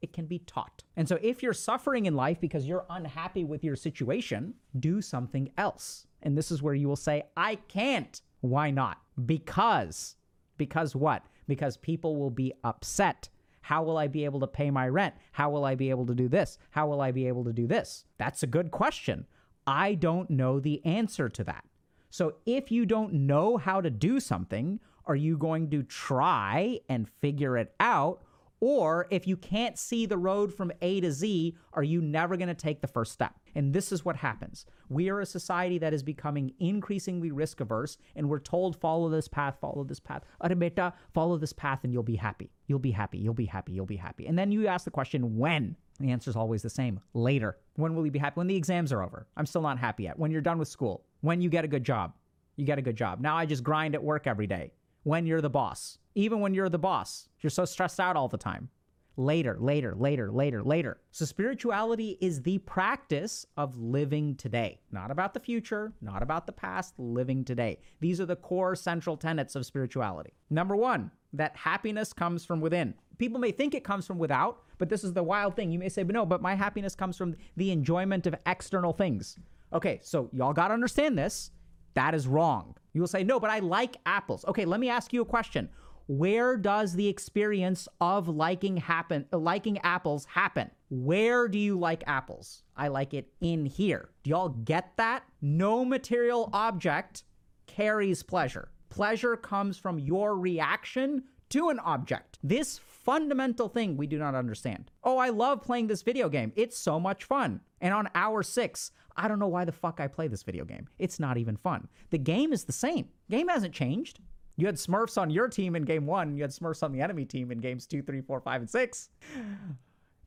It 0.00 0.12
can 0.12 0.26
be 0.26 0.38
taught. 0.38 0.84
And 0.96 1.08
so, 1.08 1.18
if 1.20 1.42
you're 1.42 1.52
suffering 1.52 2.06
in 2.06 2.14
life 2.14 2.40
because 2.40 2.66
you're 2.66 2.86
unhappy 2.88 3.44
with 3.44 3.64
your 3.64 3.76
situation, 3.76 4.54
do 4.78 5.02
something 5.02 5.50
else. 5.58 6.06
And 6.22 6.38
this 6.38 6.50
is 6.50 6.62
where 6.62 6.74
you 6.74 6.88
will 6.88 6.96
say, 6.96 7.24
I 7.36 7.56
can't. 7.56 8.22
Why 8.40 8.70
not? 8.70 8.98
Because. 9.26 10.16
Because 10.56 10.94
what? 10.96 11.24
Because 11.48 11.76
people 11.76 12.16
will 12.16 12.30
be 12.30 12.52
upset. 12.64 13.28
How 13.62 13.82
will 13.82 13.98
I 13.98 14.06
be 14.06 14.24
able 14.24 14.38
to 14.40 14.46
pay 14.46 14.70
my 14.70 14.88
rent? 14.88 15.14
How 15.32 15.50
will 15.50 15.64
I 15.64 15.74
be 15.74 15.90
able 15.90 16.06
to 16.06 16.14
do 16.14 16.28
this? 16.28 16.56
How 16.70 16.86
will 16.86 17.00
I 17.00 17.10
be 17.10 17.26
able 17.26 17.42
to 17.44 17.52
do 17.52 17.66
this? 17.66 18.04
That's 18.16 18.44
a 18.44 18.46
good 18.46 18.70
question. 18.70 19.26
I 19.66 19.94
don't 19.94 20.30
know 20.30 20.60
the 20.60 20.84
answer 20.84 21.28
to 21.28 21.44
that. 21.44 21.64
So 22.10 22.36
if 22.46 22.70
you 22.70 22.86
don't 22.86 23.12
know 23.12 23.56
how 23.56 23.80
to 23.80 23.90
do 23.90 24.20
something, 24.20 24.80
are 25.06 25.16
you 25.16 25.36
going 25.36 25.70
to 25.70 25.82
try 25.82 26.80
and 26.88 27.08
figure 27.20 27.56
it 27.56 27.74
out? 27.80 28.22
Or 28.60 29.06
if 29.10 29.26
you 29.26 29.36
can't 29.36 29.78
see 29.78 30.06
the 30.06 30.16
road 30.16 30.52
from 30.52 30.72
A 30.80 31.00
to 31.02 31.12
Z, 31.12 31.54
are 31.74 31.82
you 31.82 32.00
never 32.00 32.38
going 32.38 32.48
to 32.48 32.54
take 32.54 32.80
the 32.80 32.86
first 32.86 33.12
step? 33.12 33.34
And 33.54 33.72
this 33.72 33.92
is 33.92 34.04
what 34.04 34.16
happens. 34.16 34.64
We 34.88 35.10
are 35.10 35.20
a 35.20 35.26
society 35.26 35.76
that 35.78 35.92
is 35.92 36.02
becoming 36.02 36.54
increasingly 36.58 37.30
risk 37.30 37.60
averse, 37.60 37.98
and 38.14 38.30
we're 38.30 38.38
told, 38.38 38.80
follow 38.80 39.10
this 39.10 39.28
path, 39.28 39.58
follow 39.60 39.84
this 39.84 40.00
path. 40.00 40.22
Arabeta, 40.42 40.94
follow 41.12 41.36
this 41.36 41.52
path, 41.52 41.80
and 41.84 41.92
you'll 41.92 42.02
be 42.02 42.16
happy. 42.16 42.50
You'll 42.66 42.78
be 42.78 42.92
happy. 42.92 43.18
You'll 43.18 43.34
be 43.34 43.46
happy. 43.46 43.72
You'll 43.72 43.84
be 43.84 43.96
happy. 43.96 44.26
And 44.26 44.38
then 44.38 44.50
you 44.50 44.66
ask 44.66 44.86
the 44.86 44.90
question, 44.90 45.36
when? 45.36 45.76
The 45.96 46.10
answer 46.10 46.30
is 46.30 46.36
always 46.36 46.62
the 46.62 46.70
same 46.70 47.00
later. 47.14 47.58
When 47.74 47.94
will 47.94 48.04
you 48.04 48.12
be 48.12 48.18
happy? 48.18 48.34
When 48.34 48.46
the 48.46 48.56
exams 48.56 48.92
are 48.92 49.02
over. 49.02 49.26
I'm 49.36 49.46
still 49.46 49.62
not 49.62 49.78
happy 49.78 50.04
yet. 50.04 50.18
When 50.18 50.30
you're 50.30 50.40
done 50.40 50.58
with 50.58 50.68
school. 50.68 51.04
When 51.20 51.40
you 51.40 51.48
get 51.48 51.64
a 51.64 51.68
good 51.68 51.84
job. 51.84 52.12
You 52.56 52.64
get 52.64 52.78
a 52.78 52.82
good 52.82 52.96
job. 52.96 53.20
Now 53.20 53.36
I 53.36 53.46
just 53.46 53.62
grind 53.62 53.94
at 53.94 54.02
work 54.02 54.26
every 54.26 54.46
day. 54.46 54.72
When 55.02 55.26
you're 55.26 55.40
the 55.40 55.50
boss. 55.50 55.98
Even 56.14 56.40
when 56.40 56.54
you're 56.54 56.68
the 56.68 56.78
boss, 56.78 57.28
you're 57.40 57.50
so 57.50 57.64
stressed 57.64 58.00
out 58.00 58.16
all 58.16 58.28
the 58.28 58.38
time. 58.38 58.70
Later, 59.18 59.56
later, 59.58 59.94
later, 59.96 60.30
later, 60.30 60.62
later. 60.62 60.98
So, 61.10 61.24
spirituality 61.24 62.18
is 62.20 62.42
the 62.42 62.58
practice 62.58 63.46
of 63.56 63.78
living 63.78 64.34
today. 64.36 64.80
Not 64.92 65.10
about 65.10 65.32
the 65.32 65.40
future, 65.40 65.94
not 66.02 66.22
about 66.22 66.46
the 66.46 66.52
past, 66.52 66.92
living 66.98 67.42
today. 67.42 67.78
These 68.00 68.20
are 68.20 68.26
the 68.26 68.36
core 68.36 68.76
central 68.76 69.16
tenets 69.16 69.56
of 69.56 69.64
spirituality. 69.64 70.34
Number 70.50 70.76
one, 70.76 71.10
that 71.32 71.56
happiness 71.56 72.12
comes 72.12 72.44
from 72.44 72.60
within. 72.60 72.92
People 73.16 73.40
may 73.40 73.52
think 73.52 73.74
it 73.74 73.84
comes 73.84 74.06
from 74.06 74.18
without, 74.18 74.62
but 74.76 74.90
this 74.90 75.02
is 75.02 75.14
the 75.14 75.22
wild 75.22 75.56
thing. 75.56 75.72
You 75.72 75.78
may 75.78 75.88
say, 75.88 76.02
but 76.02 76.14
no, 76.14 76.26
but 76.26 76.42
my 76.42 76.54
happiness 76.54 76.94
comes 76.94 77.16
from 77.16 77.36
the 77.56 77.70
enjoyment 77.70 78.26
of 78.26 78.34
external 78.44 78.92
things. 78.92 79.38
Okay, 79.72 79.98
so 80.02 80.28
y'all 80.32 80.52
got 80.52 80.68
to 80.68 80.74
understand 80.74 81.16
this. 81.16 81.50
That 81.94 82.14
is 82.14 82.28
wrong. 82.28 82.76
You 82.92 83.00
will 83.00 83.08
say, 83.08 83.24
no, 83.24 83.40
but 83.40 83.48
I 83.48 83.60
like 83.60 83.96
apples. 84.04 84.44
Okay, 84.44 84.66
let 84.66 84.80
me 84.80 84.90
ask 84.90 85.14
you 85.14 85.22
a 85.22 85.26
question. 85.26 85.70
Where 86.08 86.56
does 86.56 86.92
the 86.92 87.08
experience 87.08 87.88
of 88.00 88.28
liking 88.28 88.76
happen 88.76 89.26
liking 89.32 89.78
apples 89.78 90.24
happen? 90.26 90.70
Where 90.88 91.48
do 91.48 91.58
you 91.58 91.76
like 91.76 92.04
apples? 92.06 92.62
I 92.76 92.88
like 92.88 93.12
it 93.12 93.32
in 93.40 93.66
here. 93.66 94.10
Do 94.22 94.30
y'all 94.30 94.50
get 94.50 94.92
that? 94.98 95.24
No 95.42 95.84
material 95.84 96.48
object 96.52 97.24
carries 97.66 98.22
pleasure. 98.22 98.68
Pleasure 98.88 99.36
comes 99.36 99.78
from 99.78 99.98
your 99.98 100.38
reaction 100.38 101.24
to 101.50 101.70
an 101.70 101.80
object. 101.80 102.38
This 102.42 102.78
fundamental 102.78 103.68
thing 103.68 103.96
we 103.96 104.06
do 104.06 104.18
not 104.18 104.36
understand. 104.36 104.92
Oh, 105.02 105.18
I 105.18 105.30
love 105.30 105.62
playing 105.62 105.88
this 105.88 106.02
video 106.02 106.28
game. 106.28 106.52
It's 106.54 106.78
so 106.78 107.00
much 107.00 107.24
fun. 107.24 107.60
And 107.80 107.92
on 107.92 108.08
hour 108.14 108.44
six, 108.44 108.92
I 109.16 109.26
don't 109.26 109.40
know 109.40 109.48
why 109.48 109.64
the 109.64 109.72
fuck 109.72 109.98
I 109.98 110.06
play 110.06 110.28
this 110.28 110.44
video 110.44 110.64
game. 110.64 110.88
It's 110.98 111.18
not 111.18 111.36
even 111.36 111.56
fun. 111.56 111.88
The 112.10 112.18
game 112.18 112.52
is 112.52 112.64
the 112.64 112.72
same. 112.72 113.08
Game 113.28 113.48
hasn't 113.48 113.74
changed. 113.74 114.20
You 114.56 114.66
had 114.66 114.76
Smurfs 114.76 115.20
on 115.20 115.30
your 115.30 115.48
team 115.48 115.76
in 115.76 115.82
game 115.82 116.06
one. 116.06 116.34
You 116.34 116.42
had 116.42 116.50
Smurfs 116.50 116.82
on 116.82 116.92
the 116.92 117.00
enemy 117.00 117.24
team 117.24 117.52
in 117.52 117.58
games 117.58 117.86
two, 117.86 118.02
three, 118.02 118.22
four, 118.22 118.40
five, 118.40 118.60
and 118.62 118.70
six. 118.70 119.10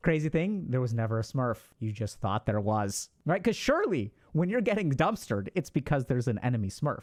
Crazy 0.02 0.28
thing, 0.28 0.66
there 0.68 0.80
was 0.80 0.94
never 0.94 1.18
a 1.18 1.22
Smurf. 1.22 1.58
You 1.78 1.92
just 1.92 2.20
thought 2.20 2.46
there 2.46 2.60
was, 2.60 3.10
right? 3.26 3.42
Because 3.42 3.56
surely 3.56 4.14
when 4.32 4.48
you're 4.48 4.60
getting 4.62 4.92
dumpstered, 4.92 5.48
it's 5.54 5.68
because 5.68 6.06
there's 6.06 6.28
an 6.28 6.38
enemy 6.38 6.68
Smurf. 6.68 7.02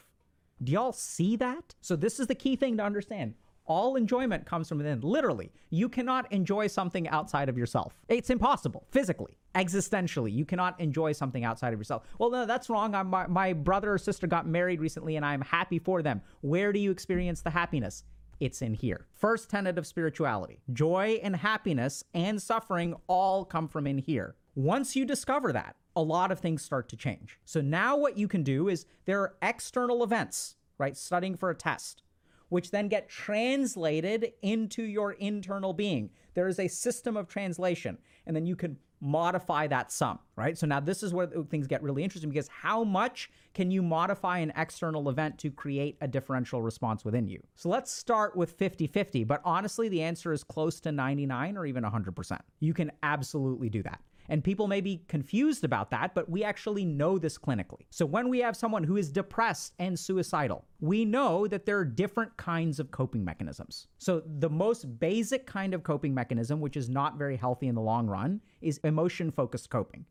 Do 0.64 0.72
y'all 0.72 0.94
see 0.94 1.36
that? 1.36 1.76
So, 1.82 1.96
this 1.96 2.20
is 2.20 2.26
the 2.26 2.34
key 2.34 2.56
thing 2.56 2.78
to 2.78 2.84
understand. 2.84 3.36
All 3.68 3.98
enjoyment 3.98 4.46
comes 4.46 4.70
from 4.70 4.78
within. 4.78 5.02
Literally, 5.02 5.52
you 5.70 5.90
cannot 5.90 6.32
enjoy 6.32 6.68
something 6.68 7.08
outside 7.10 7.50
of 7.50 7.58
yourself. 7.58 8.00
It's 8.08 8.30
impossible, 8.30 8.88
physically, 8.92 9.38
existentially. 9.56 10.34
You 10.34 10.46
cannot 10.46 10.80
enjoy 10.80 11.12
something 11.12 11.44
outside 11.44 11.74
of 11.74 11.80
yourself. 11.80 12.04
Well, 12.18 12.32
no, 12.32 12.46
that's 12.46 12.70
wrong. 12.70 12.96
I'm, 12.96 13.08
my, 13.08 13.28
my 13.28 13.52
brother 13.52 13.94
or 13.94 13.98
sister 13.98 14.26
got 14.26 14.48
married 14.48 14.80
recently 14.80 15.18
and 15.18 15.26
I'm 15.26 15.42
happy 15.42 15.80
for 15.80 16.02
them. 16.02 16.22
Where 16.42 16.72
do 16.72 16.80
you 16.80 16.92
experience 16.92 17.42
the 17.42 17.50
happiness? 17.50 18.06
It's 18.40 18.62
in 18.62 18.74
here. 18.74 19.06
First 19.14 19.50
tenet 19.50 19.78
of 19.78 19.88
spirituality 19.88 20.60
joy 20.72 21.20
and 21.22 21.36
happiness 21.36 22.04
and 22.14 22.42
suffering 22.42 22.96
all 23.08 23.44
come 23.44 23.68
from 23.68 23.86
in 23.86 23.98
here. 23.98 24.36
Once 24.56 24.96
you 24.96 25.06
discover 25.06 25.52
that, 25.52 25.76
a 25.96 26.02
lot 26.02 26.32
of 26.32 26.40
things 26.40 26.64
start 26.64 26.88
to 26.90 26.96
change. 26.96 27.40
So 27.46 27.60
now 27.60 27.98
what 27.98 28.18
you 28.18 28.28
can 28.28 28.44
do 28.44 28.70
is 28.70 28.86
there 29.06 29.20
are 29.22 29.36
external 29.42 30.04
events, 30.04 30.56
right? 30.78 30.96
Studying 30.96 31.36
for 31.36 31.50
a 31.50 31.56
test 31.56 32.04
which 32.50 32.72
then 32.72 32.88
get 32.88 33.10
translated 33.10 34.34
into 34.42 34.84
your 34.84 35.14
internal 35.14 35.74
being. 35.74 36.10
There 36.34 36.48
is 36.48 36.60
a 36.60 36.68
system 36.68 37.18
of 37.18 37.28
translation, 37.28 37.98
and 38.26 38.36
then 38.36 38.46
you 38.46 38.56
can 38.56 38.78
modify 39.00 39.68
that 39.68 39.92
sum, 39.92 40.18
right? 40.36 40.58
So 40.58 40.66
now 40.66 40.80
this 40.80 41.04
is 41.04 41.14
where 41.14 41.28
things 41.28 41.68
get 41.68 41.84
really 41.84 42.04
interesting 42.04 42.30
because 42.30 42.48
how 42.48 42.84
much 42.84 43.30
can 43.54 43.70
you 43.70 43.82
modify 43.82 44.40
an 44.40 44.52
external 44.58 45.10
event 45.10 45.38
to 45.40 45.52
create 45.52 45.98
a 46.02 46.08
differential 46.08 46.62
response 46.62 47.06
within 47.06 47.28
you? 47.28 47.42
So 47.56 47.70
let's 47.70 47.92
start 47.92 48.36
with 48.36 48.52
50 48.52 48.88
50, 48.88 49.24
but 49.24 49.42
honestly, 49.46 49.88
the 49.90 50.02
answer 50.02 50.34
is 50.34 50.44
close 50.44 50.80
to 50.82 50.92
99 50.92 51.58
or 51.58 51.66
even 51.66 51.84
100%. 51.84 52.40
You 52.60 52.74
can 52.74 52.92
absolutely 53.04 53.70
do 53.70 53.84
that. 53.84 54.02
And 54.30 54.44
people 54.44 54.68
may 54.68 54.82
be 54.82 55.04
confused 55.08 55.64
about 55.64 55.90
that, 55.92 56.14
but 56.14 56.30
we 56.30 56.44
actually 56.44 56.84
know 56.84 57.18
this 57.18 57.38
clinically. 57.38 57.86
So 57.90 58.06
when 58.06 58.30
we 58.30 58.40
have 58.40 58.58
someone 58.58 58.84
who 58.84 58.98
is 58.98 59.12
depressed 59.12 59.74
and 59.80 59.98
suicidal, 59.98 60.66
we 60.80 61.06
know 61.06 61.48
that 61.48 61.66
there 61.66 61.78
are 61.78 61.86
different 61.86 62.36
kinds 62.38 62.80
of 62.80 62.92
coping 62.92 63.24
mechanisms. 63.24 63.88
So 63.98 64.22
the 64.40 64.50
most 64.50 65.00
basic 65.00 65.46
kind 65.46 65.74
of 65.74 65.84
coping 65.84 66.14
mechanism, 66.14 66.60
which 66.60 66.76
is 66.76 66.90
not 66.90 67.18
very 67.18 67.38
healthy 67.38 67.68
in 67.68 67.76
the 67.76 67.82
long 67.82 68.08
run, 68.08 68.42
is 68.62 68.80
emotion 68.80 69.32
focused 69.32 69.70
coping. 69.70 70.06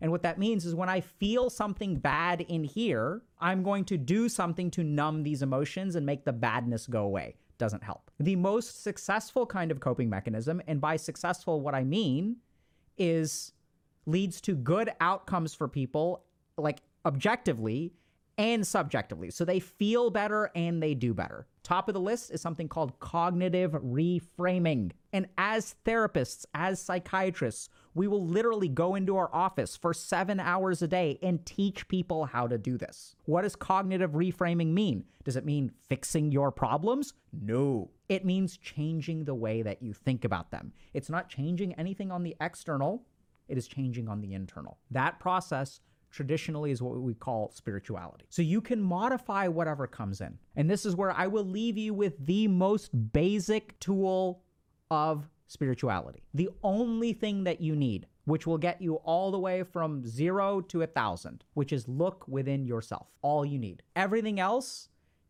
And 0.00 0.10
what 0.10 0.22
that 0.22 0.38
means 0.38 0.66
is 0.66 0.74
when 0.74 0.88
I 0.88 1.00
feel 1.00 1.48
something 1.48 1.94
bad 1.94 2.40
in 2.40 2.64
here, 2.64 3.22
I'm 3.38 3.62
going 3.62 3.84
to 3.84 3.96
do 3.96 4.28
something 4.28 4.68
to 4.72 4.82
numb 4.82 5.22
these 5.22 5.42
emotions 5.42 5.94
and 5.94 6.04
make 6.04 6.24
the 6.24 6.32
badness 6.32 6.88
go 6.88 7.04
away. 7.04 7.36
Doesn't 7.58 7.84
help. 7.84 8.10
The 8.18 8.34
most 8.34 8.82
successful 8.82 9.46
kind 9.46 9.70
of 9.70 9.78
coping 9.78 10.10
mechanism, 10.10 10.60
and 10.66 10.80
by 10.80 10.96
successful, 10.96 11.60
what 11.60 11.76
I 11.76 11.84
mean 11.84 12.38
is 12.98 13.52
leads 14.06 14.40
to 14.42 14.54
good 14.54 14.92
outcomes 15.00 15.54
for 15.54 15.68
people, 15.68 16.24
like 16.56 16.80
objectively, 17.06 17.92
and 18.38 18.66
subjectively. 18.66 19.30
So 19.30 19.44
they 19.44 19.60
feel 19.60 20.10
better 20.10 20.50
and 20.54 20.82
they 20.82 20.94
do 20.94 21.14
better. 21.14 21.46
Top 21.62 21.88
of 21.88 21.94
the 21.94 22.00
list 22.00 22.30
is 22.32 22.40
something 22.40 22.68
called 22.68 22.98
cognitive 22.98 23.72
reframing. 23.72 24.90
And 25.12 25.28
as 25.38 25.76
therapists, 25.84 26.44
as 26.54 26.80
psychiatrists, 26.80 27.68
we 27.94 28.08
will 28.08 28.26
literally 28.26 28.68
go 28.68 28.94
into 28.94 29.16
our 29.16 29.32
office 29.34 29.76
for 29.76 29.92
seven 29.92 30.40
hours 30.40 30.82
a 30.82 30.88
day 30.88 31.18
and 31.22 31.44
teach 31.44 31.86
people 31.88 32.24
how 32.24 32.46
to 32.46 32.58
do 32.58 32.78
this. 32.78 33.14
What 33.24 33.42
does 33.42 33.56
cognitive 33.56 34.12
reframing 34.12 34.68
mean? 34.68 35.04
Does 35.24 35.36
it 35.36 35.44
mean 35.44 35.72
fixing 35.88 36.32
your 36.32 36.50
problems? 36.50 37.14
No. 37.32 37.90
It 38.08 38.24
means 38.24 38.56
changing 38.56 39.24
the 39.24 39.34
way 39.34 39.62
that 39.62 39.82
you 39.82 39.92
think 39.92 40.24
about 40.24 40.50
them. 40.50 40.72
It's 40.94 41.10
not 41.10 41.28
changing 41.28 41.74
anything 41.74 42.10
on 42.10 42.22
the 42.22 42.36
external, 42.40 43.04
it 43.48 43.58
is 43.58 43.66
changing 43.66 44.08
on 44.08 44.20
the 44.20 44.32
internal. 44.32 44.78
That 44.90 45.18
process 45.18 45.80
traditionally 46.10 46.70
is 46.70 46.82
what 46.82 47.00
we 47.00 47.14
call 47.14 47.50
spirituality. 47.54 48.26
So 48.28 48.42
you 48.42 48.60
can 48.60 48.80
modify 48.80 49.48
whatever 49.48 49.86
comes 49.86 50.20
in. 50.20 50.38
And 50.56 50.70
this 50.70 50.86
is 50.86 50.94
where 50.94 51.10
I 51.10 51.26
will 51.26 51.44
leave 51.44 51.78
you 51.78 51.94
with 51.94 52.24
the 52.24 52.48
most 52.48 52.90
basic 53.12 53.78
tool 53.80 54.42
of 54.90 55.28
spirituality. 55.52 56.22
The 56.34 56.48
only 56.62 57.12
thing 57.12 57.44
that 57.44 57.60
you 57.60 57.76
need, 57.76 58.06
which 58.24 58.46
will 58.46 58.58
get 58.58 58.80
you 58.80 58.96
all 58.96 59.30
the 59.30 59.38
way 59.38 59.62
from 59.62 60.06
zero 60.06 60.60
to 60.62 60.82
a 60.82 60.86
thousand, 60.86 61.44
which 61.54 61.72
is 61.72 61.86
look 61.86 62.26
within 62.26 62.66
yourself. 62.66 63.08
All 63.20 63.44
you 63.44 63.58
need. 63.58 63.82
Everything 63.94 64.40
else 64.40 64.88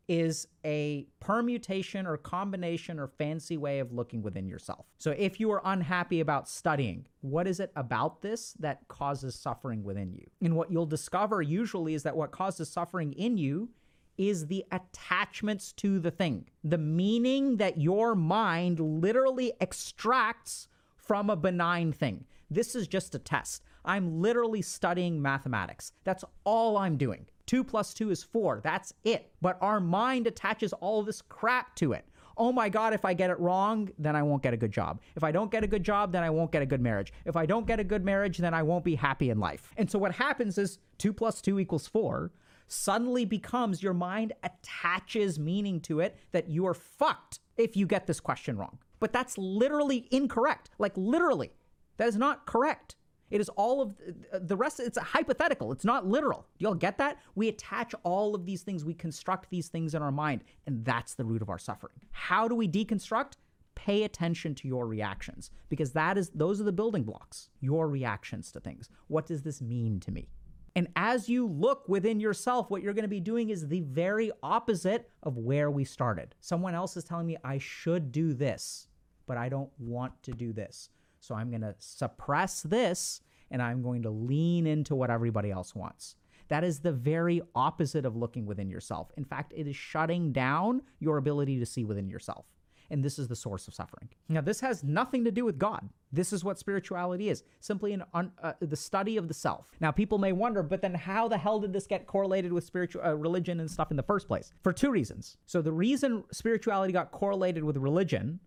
is 0.08 0.46
a 0.64 1.06
permutation 1.20 2.06
or 2.06 2.16
combination 2.16 2.98
or 2.98 3.06
fancy 3.06 3.56
way 3.56 3.78
of 3.78 3.92
looking 3.92 4.20
within 4.22 4.48
yourself. 4.48 4.86
So 4.98 5.12
if 5.12 5.40
you 5.40 5.50
are 5.52 5.62
unhappy 5.64 6.20
about 6.20 6.48
studying, 6.48 7.06
what 7.20 7.46
is 7.46 7.60
it 7.60 7.72
about 7.76 8.20
this 8.20 8.52
that 8.58 8.86
causes 8.88 9.34
suffering 9.34 9.84
within 9.84 10.12
you? 10.12 10.26
And 10.40 10.56
what 10.56 10.70
you'll 10.70 10.86
discover 10.86 11.40
usually 11.40 11.94
is 11.94 12.02
that 12.02 12.16
what 12.16 12.30
causes 12.30 12.68
suffering 12.68 13.12
in 13.12 13.38
you 13.38 13.70
is 14.18 14.46
the 14.46 14.64
attachments 14.70 15.72
to 15.72 15.98
the 15.98 16.10
thing, 16.10 16.46
the 16.62 16.78
meaning 16.78 17.56
that 17.56 17.80
your 17.80 18.14
mind 18.14 18.78
literally 18.78 19.52
extracts 19.60 20.68
from 20.96 21.30
a 21.30 21.36
benign 21.36 21.92
thing. 21.92 22.24
This 22.50 22.74
is 22.74 22.86
just 22.86 23.14
a 23.14 23.18
test. 23.18 23.64
I'm 23.84 24.20
literally 24.20 24.62
studying 24.62 25.20
mathematics. 25.20 25.92
That's 26.04 26.24
all 26.44 26.76
I'm 26.76 26.96
doing. 26.96 27.26
Two 27.46 27.64
plus 27.64 27.92
two 27.92 28.10
is 28.10 28.22
four. 28.22 28.60
That's 28.62 28.94
it. 29.04 29.32
But 29.40 29.58
our 29.60 29.80
mind 29.80 30.26
attaches 30.26 30.72
all 30.74 31.02
this 31.02 31.22
crap 31.22 31.74
to 31.76 31.92
it. 31.92 32.06
Oh 32.36 32.52
my 32.52 32.68
God, 32.68 32.94
if 32.94 33.04
I 33.04 33.14
get 33.14 33.30
it 33.30 33.38
wrong, 33.38 33.90
then 33.98 34.16
I 34.16 34.22
won't 34.22 34.42
get 34.42 34.54
a 34.54 34.56
good 34.56 34.72
job. 34.72 35.00
If 35.16 35.24
I 35.24 35.32
don't 35.32 35.50
get 35.50 35.64
a 35.64 35.66
good 35.66 35.84
job, 35.84 36.12
then 36.12 36.22
I 36.22 36.30
won't 36.30 36.50
get 36.50 36.62
a 36.62 36.66
good 36.66 36.80
marriage. 36.80 37.12
If 37.26 37.36
I 37.36 37.44
don't 37.44 37.66
get 37.66 37.78
a 37.80 37.84
good 37.84 38.04
marriage, 38.04 38.38
then 38.38 38.54
I 38.54 38.62
won't 38.62 38.84
be 38.84 38.94
happy 38.94 39.30
in 39.30 39.38
life. 39.38 39.72
And 39.76 39.90
so 39.90 39.98
what 39.98 40.12
happens 40.12 40.56
is 40.56 40.78
two 40.98 41.12
plus 41.12 41.40
two 41.42 41.58
equals 41.58 41.86
four 41.86 42.32
suddenly 42.72 43.24
becomes 43.24 43.82
your 43.82 43.94
mind 43.94 44.32
attaches 44.42 45.38
meaning 45.38 45.80
to 45.80 46.00
it 46.00 46.16
that 46.32 46.48
you 46.48 46.66
are 46.66 46.74
fucked 46.74 47.40
if 47.56 47.76
you 47.76 47.86
get 47.86 48.06
this 48.06 48.20
question 48.20 48.56
wrong. 48.56 48.78
But 48.98 49.12
that's 49.12 49.36
literally 49.36 50.08
incorrect. 50.10 50.70
Like, 50.78 50.92
literally, 50.96 51.52
that 51.98 52.08
is 52.08 52.16
not 52.16 52.46
correct. 52.46 52.96
It 53.30 53.40
is 53.40 53.48
all 53.50 53.80
of 53.80 53.96
the 54.32 54.56
rest. 54.56 54.78
It's 54.78 54.98
a 54.98 55.02
hypothetical. 55.02 55.72
It's 55.72 55.84
not 55.84 56.06
literal. 56.06 56.46
Do 56.58 56.64
y'all 56.64 56.74
get 56.74 56.98
that? 56.98 57.18
We 57.34 57.48
attach 57.48 57.94
all 58.02 58.34
of 58.34 58.44
these 58.44 58.62
things. 58.62 58.84
We 58.84 58.94
construct 58.94 59.48
these 59.50 59.68
things 59.68 59.94
in 59.94 60.02
our 60.02 60.12
mind, 60.12 60.44
and 60.66 60.84
that's 60.84 61.14
the 61.14 61.24
root 61.24 61.40
of 61.40 61.48
our 61.48 61.58
suffering. 61.58 61.94
How 62.10 62.46
do 62.46 62.54
we 62.54 62.68
deconstruct? 62.68 63.32
Pay 63.74 64.04
attention 64.04 64.54
to 64.56 64.68
your 64.68 64.86
reactions 64.86 65.50
because 65.70 65.92
that 65.92 66.18
is 66.18 66.28
those 66.34 66.60
are 66.60 66.64
the 66.64 66.72
building 66.72 67.04
blocks. 67.04 67.48
Your 67.60 67.88
reactions 67.88 68.52
to 68.52 68.60
things. 68.60 68.90
What 69.08 69.26
does 69.26 69.42
this 69.42 69.62
mean 69.62 69.98
to 70.00 70.12
me? 70.12 70.28
And 70.74 70.88
as 70.96 71.28
you 71.28 71.46
look 71.46 71.88
within 71.88 72.18
yourself, 72.18 72.70
what 72.70 72.82
you're 72.82 72.94
going 72.94 73.02
to 73.02 73.08
be 73.08 73.20
doing 73.20 73.50
is 73.50 73.68
the 73.68 73.80
very 73.80 74.32
opposite 74.42 75.10
of 75.22 75.36
where 75.36 75.70
we 75.70 75.84
started. 75.84 76.34
Someone 76.40 76.74
else 76.74 76.96
is 76.96 77.04
telling 77.04 77.26
me 77.26 77.36
I 77.44 77.58
should 77.58 78.10
do 78.10 78.32
this, 78.32 78.88
but 79.26 79.36
I 79.36 79.48
don't 79.48 79.70
want 79.78 80.22
to 80.22 80.32
do 80.32 80.52
this. 80.52 80.88
So 81.20 81.34
I'm 81.34 81.50
going 81.50 81.62
to 81.62 81.74
suppress 81.78 82.62
this 82.62 83.20
and 83.50 83.60
I'm 83.60 83.82
going 83.82 84.02
to 84.02 84.10
lean 84.10 84.66
into 84.66 84.94
what 84.94 85.10
everybody 85.10 85.50
else 85.50 85.74
wants. 85.74 86.16
That 86.48 86.64
is 86.64 86.80
the 86.80 86.92
very 86.92 87.42
opposite 87.54 88.04
of 88.04 88.16
looking 88.16 88.46
within 88.46 88.68
yourself. 88.68 89.10
In 89.16 89.24
fact, 89.24 89.52
it 89.54 89.66
is 89.66 89.76
shutting 89.76 90.32
down 90.32 90.82
your 91.00 91.18
ability 91.18 91.58
to 91.58 91.66
see 91.66 91.84
within 91.84 92.08
yourself. 92.08 92.46
And 92.90 93.02
this 93.04 93.18
is 93.18 93.28
the 93.28 93.36
source 93.36 93.68
of 93.68 93.74
suffering. 93.74 94.08
Now, 94.28 94.40
this 94.40 94.60
has 94.60 94.84
nothing 94.84 95.24
to 95.24 95.30
do 95.30 95.44
with 95.44 95.58
God. 95.58 95.88
This 96.12 96.32
is 96.32 96.44
what 96.44 96.58
spirituality 96.58 97.28
is 97.28 97.42
simply 97.60 97.92
an 97.92 98.04
uh, 98.14 98.52
the 98.60 98.76
study 98.76 99.16
of 99.16 99.28
the 99.28 99.34
self. 99.34 99.66
Now, 99.80 99.90
people 99.90 100.18
may 100.18 100.32
wonder, 100.32 100.62
but 100.62 100.82
then 100.82 100.94
how 100.94 101.28
the 101.28 101.38
hell 101.38 101.60
did 101.60 101.72
this 101.72 101.86
get 101.86 102.06
correlated 102.06 102.52
with 102.52 102.64
spiritual 102.64 103.02
uh, 103.04 103.14
religion 103.14 103.60
and 103.60 103.70
stuff 103.70 103.90
in 103.90 103.96
the 103.96 104.02
first 104.02 104.28
place? 104.28 104.52
For 104.62 104.72
two 104.72 104.90
reasons. 104.90 105.36
So, 105.46 105.62
the 105.62 105.72
reason 105.72 106.24
spirituality 106.32 106.92
got 106.92 107.12
correlated 107.12 107.64
with 107.64 107.76
religion 107.76 108.40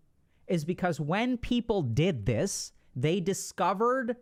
is 0.46 0.64
because 0.64 1.00
when 1.00 1.36
people 1.36 1.82
did 1.82 2.24
this, 2.24 2.72
they 2.94 3.20
discovered 3.20 4.16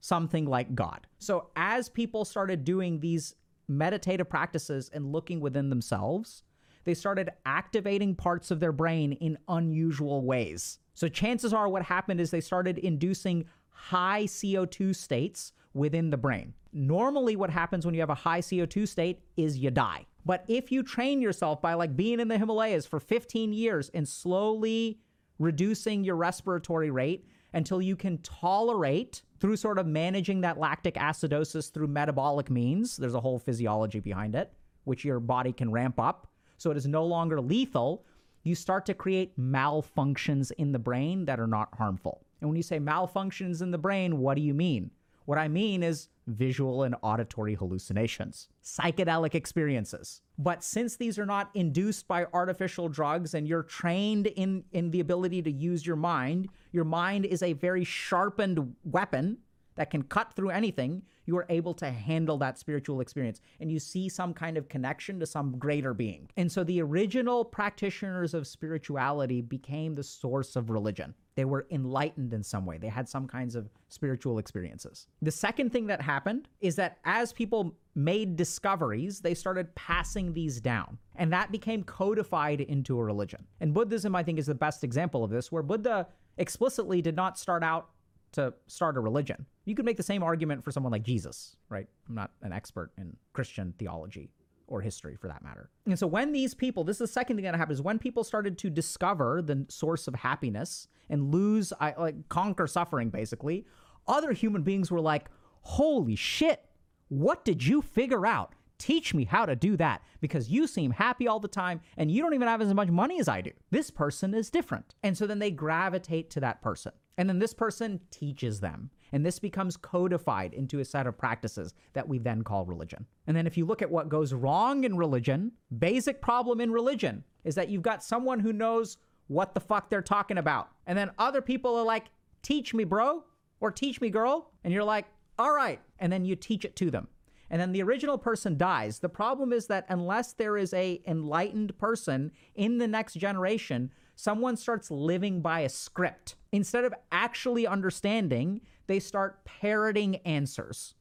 something 0.00 0.46
like 0.46 0.74
God. 0.74 1.06
So 1.18 1.48
as 1.56 1.88
people 1.88 2.24
started 2.24 2.64
doing 2.64 3.00
these 3.00 3.34
meditative 3.68 4.28
practices 4.28 4.90
and 4.92 5.12
looking 5.12 5.40
within 5.40 5.70
themselves, 5.70 6.42
they 6.84 6.94
started 6.94 7.30
activating 7.46 8.14
parts 8.14 8.50
of 8.50 8.60
their 8.60 8.72
brain 8.72 9.12
in 9.12 9.38
unusual 9.48 10.24
ways. 10.24 10.78
So 10.94 11.08
chances 11.08 11.52
are 11.52 11.68
what 11.68 11.82
happened 11.82 12.20
is 12.20 12.30
they 12.30 12.40
started 12.40 12.78
inducing 12.78 13.46
high 13.70 14.24
CO2 14.24 14.94
states 14.96 15.52
within 15.74 16.10
the 16.10 16.16
brain. 16.16 16.54
Normally 16.72 17.36
what 17.36 17.50
happens 17.50 17.86
when 17.86 17.94
you 17.94 18.00
have 18.00 18.10
a 18.10 18.14
high 18.14 18.40
CO2 18.40 18.86
state 18.88 19.20
is 19.36 19.58
you 19.58 19.70
die. 19.70 20.06
But 20.26 20.44
if 20.48 20.70
you 20.70 20.82
train 20.82 21.22
yourself 21.22 21.62
by 21.62 21.74
like 21.74 21.96
being 21.96 22.20
in 22.20 22.28
the 22.28 22.36
Himalayas 22.36 22.86
for 22.86 23.00
15 23.00 23.52
years 23.52 23.90
and 23.94 24.06
slowly 24.06 24.98
reducing 25.38 26.04
your 26.04 26.16
respiratory 26.16 26.90
rate 26.90 27.26
until 27.52 27.80
you 27.80 27.96
can 27.96 28.18
tolerate 28.18 29.22
through 29.40 29.56
sort 29.56 29.78
of 29.78 29.86
managing 29.86 30.42
that 30.42 30.58
lactic 30.58 30.94
acidosis 30.94 31.72
through 31.72 31.86
metabolic 31.86 32.50
means. 32.50 32.96
There's 32.96 33.14
a 33.14 33.20
whole 33.20 33.38
physiology 33.38 34.00
behind 34.00 34.34
it, 34.34 34.52
which 34.84 35.04
your 35.04 35.20
body 35.20 35.52
can 35.52 35.70
ramp 35.70 35.98
up. 35.98 36.27
So 36.58 36.70
it 36.70 36.76
is 36.76 36.86
no 36.86 37.04
longer 37.04 37.40
lethal. 37.40 38.04
You 38.42 38.54
start 38.54 38.84
to 38.86 38.94
create 38.94 39.38
malfunctions 39.38 40.52
in 40.58 40.72
the 40.72 40.78
brain 40.78 41.24
that 41.24 41.40
are 41.40 41.46
not 41.46 41.68
harmful. 41.76 42.22
And 42.40 42.50
when 42.50 42.56
you 42.56 42.62
say 42.62 42.78
malfunctions 42.78 43.62
in 43.62 43.70
the 43.70 43.78
brain, 43.78 44.18
what 44.18 44.34
do 44.34 44.42
you 44.42 44.54
mean? 44.54 44.90
What 45.24 45.38
I 45.38 45.48
mean 45.48 45.82
is 45.82 46.08
visual 46.26 46.84
and 46.84 46.94
auditory 47.02 47.54
hallucinations, 47.54 48.48
psychedelic 48.64 49.34
experiences. 49.34 50.22
But 50.38 50.62
since 50.62 50.96
these 50.96 51.18
are 51.18 51.26
not 51.26 51.50
induced 51.54 52.08
by 52.08 52.26
artificial 52.32 52.88
drugs 52.88 53.34
and 53.34 53.46
you're 53.46 53.62
trained 53.62 54.28
in, 54.28 54.64
in 54.72 54.90
the 54.90 55.00
ability 55.00 55.42
to 55.42 55.50
use 55.50 55.86
your 55.86 55.96
mind, 55.96 56.48
your 56.72 56.84
mind 56.84 57.24
is 57.26 57.42
a 57.42 57.52
very 57.54 57.84
sharpened 57.84 58.74
weapon 58.84 59.38
that 59.74 59.90
can 59.90 60.02
cut 60.02 60.32
through 60.34 60.50
anything, 60.50 61.02
you 61.28 61.36
are 61.36 61.46
able 61.50 61.74
to 61.74 61.90
handle 61.90 62.38
that 62.38 62.58
spiritual 62.58 63.02
experience 63.02 63.42
and 63.60 63.70
you 63.70 63.78
see 63.78 64.08
some 64.08 64.32
kind 64.32 64.56
of 64.56 64.66
connection 64.70 65.20
to 65.20 65.26
some 65.26 65.58
greater 65.58 65.92
being. 65.92 66.26
And 66.38 66.50
so 66.50 66.64
the 66.64 66.80
original 66.80 67.44
practitioners 67.44 68.32
of 68.32 68.46
spirituality 68.46 69.42
became 69.42 69.94
the 69.94 70.02
source 70.02 70.56
of 70.56 70.70
religion. 70.70 71.14
They 71.34 71.44
were 71.44 71.66
enlightened 71.70 72.32
in 72.32 72.42
some 72.42 72.64
way. 72.64 72.78
They 72.78 72.88
had 72.88 73.08
some 73.08 73.28
kinds 73.28 73.54
of 73.54 73.68
spiritual 73.90 74.38
experiences. 74.38 75.06
The 75.20 75.30
second 75.30 75.70
thing 75.70 75.86
that 75.88 76.00
happened 76.00 76.48
is 76.62 76.74
that 76.76 76.96
as 77.04 77.34
people 77.34 77.76
made 77.94 78.34
discoveries, 78.36 79.20
they 79.20 79.34
started 79.34 79.74
passing 79.74 80.32
these 80.32 80.62
down. 80.62 80.96
And 81.16 81.30
that 81.32 81.52
became 81.52 81.84
codified 81.84 82.62
into 82.62 82.98
a 82.98 83.04
religion. 83.04 83.44
And 83.60 83.74
Buddhism, 83.74 84.16
I 84.16 84.22
think, 84.22 84.38
is 84.38 84.46
the 84.46 84.54
best 84.54 84.82
example 84.82 85.22
of 85.22 85.30
this, 85.30 85.52
where 85.52 85.62
Buddha 85.62 86.08
explicitly 86.38 87.02
did 87.02 87.16
not 87.16 87.38
start 87.38 87.62
out 87.62 87.90
to 88.32 88.52
start 88.66 88.96
a 88.96 89.00
religion. 89.00 89.46
You 89.64 89.74
could 89.74 89.84
make 89.84 89.96
the 89.96 90.02
same 90.02 90.22
argument 90.22 90.64
for 90.64 90.70
someone 90.70 90.92
like 90.92 91.02
Jesus, 91.02 91.56
right? 91.68 91.86
I'm 92.08 92.14
not 92.14 92.30
an 92.42 92.52
expert 92.52 92.92
in 92.98 93.16
Christian 93.32 93.74
theology 93.78 94.30
or 94.66 94.80
history 94.82 95.16
for 95.16 95.28
that 95.28 95.42
matter. 95.42 95.70
And 95.86 95.98
so 95.98 96.06
when 96.06 96.32
these 96.32 96.54
people, 96.54 96.84
this 96.84 96.96
is 96.96 96.98
the 96.98 97.06
second 97.08 97.36
thing 97.36 97.44
that 97.44 97.54
happens, 97.56 97.80
when 97.80 97.98
people 97.98 98.22
started 98.22 98.58
to 98.58 98.70
discover 98.70 99.40
the 99.40 99.64
source 99.68 100.06
of 100.06 100.14
happiness 100.14 100.88
and 101.08 101.32
lose, 101.32 101.72
like 101.80 102.28
conquer 102.28 102.66
suffering 102.66 103.08
basically, 103.08 103.66
other 104.06 104.32
human 104.32 104.62
beings 104.62 104.90
were 104.90 105.00
like, 105.00 105.28
holy 105.62 106.16
shit, 106.16 106.64
what 107.08 107.44
did 107.44 107.64
you 107.64 107.80
figure 107.80 108.26
out? 108.26 108.54
Teach 108.78 109.12
me 109.12 109.24
how 109.24 109.44
to 109.44 109.56
do 109.56 109.76
that 109.78 110.02
because 110.20 110.50
you 110.50 110.66
seem 110.66 110.92
happy 110.92 111.26
all 111.26 111.40
the 111.40 111.48
time 111.48 111.80
and 111.96 112.10
you 112.10 112.22
don't 112.22 112.34
even 112.34 112.46
have 112.46 112.62
as 112.62 112.72
much 112.72 112.88
money 112.88 113.18
as 113.18 113.26
I 113.26 113.40
do. 113.40 113.50
This 113.70 113.90
person 113.90 114.34
is 114.34 114.50
different. 114.50 114.94
And 115.02 115.16
so 115.16 115.26
then 115.26 115.40
they 115.40 115.50
gravitate 115.50 116.30
to 116.30 116.40
that 116.40 116.62
person. 116.62 116.92
And 117.18 117.28
then 117.28 117.38
this 117.40 117.52
person 117.52 118.00
teaches 118.10 118.60
them. 118.60 118.90
And 119.12 119.26
this 119.26 119.38
becomes 119.38 119.76
codified 119.76 120.54
into 120.54 120.78
a 120.78 120.84
set 120.84 121.06
of 121.06 121.18
practices 121.18 121.74
that 121.94 122.08
we 122.08 122.18
then 122.18 122.42
call 122.42 122.64
religion. 122.64 123.06
And 123.26 123.36
then 123.36 123.46
if 123.46 123.56
you 123.56 123.66
look 123.66 123.82
at 123.82 123.90
what 123.90 124.08
goes 124.08 124.32
wrong 124.32 124.84
in 124.84 124.96
religion, 124.96 125.52
basic 125.78 126.22
problem 126.22 126.60
in 126.60 126.70
religion 126.70 127.24
is 127.44 127.54
that 127.56 127.68
you've 127.68 127.82
got 127.82 128.04
someone 128.04 128.38
who 128.40 128.52
knows 128.52 128.98
what 129.26 129.52
the 129.52 129.60
fuck 129.60 129.90
they're 129.90 130.00
talking 130.00 130.38
about. 130.38 130.70
And 130.86 130.96
then 130.96 131.10
other 131.18 131.42
people 131.42 131.76
are 131.76 131.84
like, 131.84 132.06
teach 132.42 132.72
me, 132.72 132.84
bro, 132.84 133.24
or 133.60 133.70
teach 133.70 134.00
me, 134.00 134.10
girl. 134.10 134.52
And 134.62 134.72
you're 134.72 134.84
like, 134.84 135.06
all 135.38 135.52
right. 135.52 135.80
And 135.98 136.12
then 136.12 136.24
you 136.24 136.36
teach 136.36 136.64
it 136.64 136.76
to 136.76 136.90
them. 136.90 137.08
and 137.50 137.60
then 137.60 137.72
the 137.72 137.82
original 137.82 138.18
person 138.18 138.56
dies. 138.56 138.98
The 138.98 139.08
problem 139.08 139.52
is 139.52 139.66
that 139.68 139.86
unless 139.88 140.34
there 140.34 140.56
is 140.56 140.72
a 140.74 141.00
enlightened 141.06 141.78
person 141.78 142.30
in 142.54 142.78
the 142.78 142.88
next 142.88 143.14
generation, 143.14 143.90
someone 144.18 144.56
starts 144.56 144.90
living 144.90 145.40
by 145.40 145.60
a 145.60 145.68
script. 145.68 146.34
Instead 146.50 146.84
of 146.84 146.92
actually 147.12 147.68
understanding, 147.68 148.60
they 148.88 148.98
start 148.98 149.44
parroting 149.44 150.16
answers. 150.16 150.94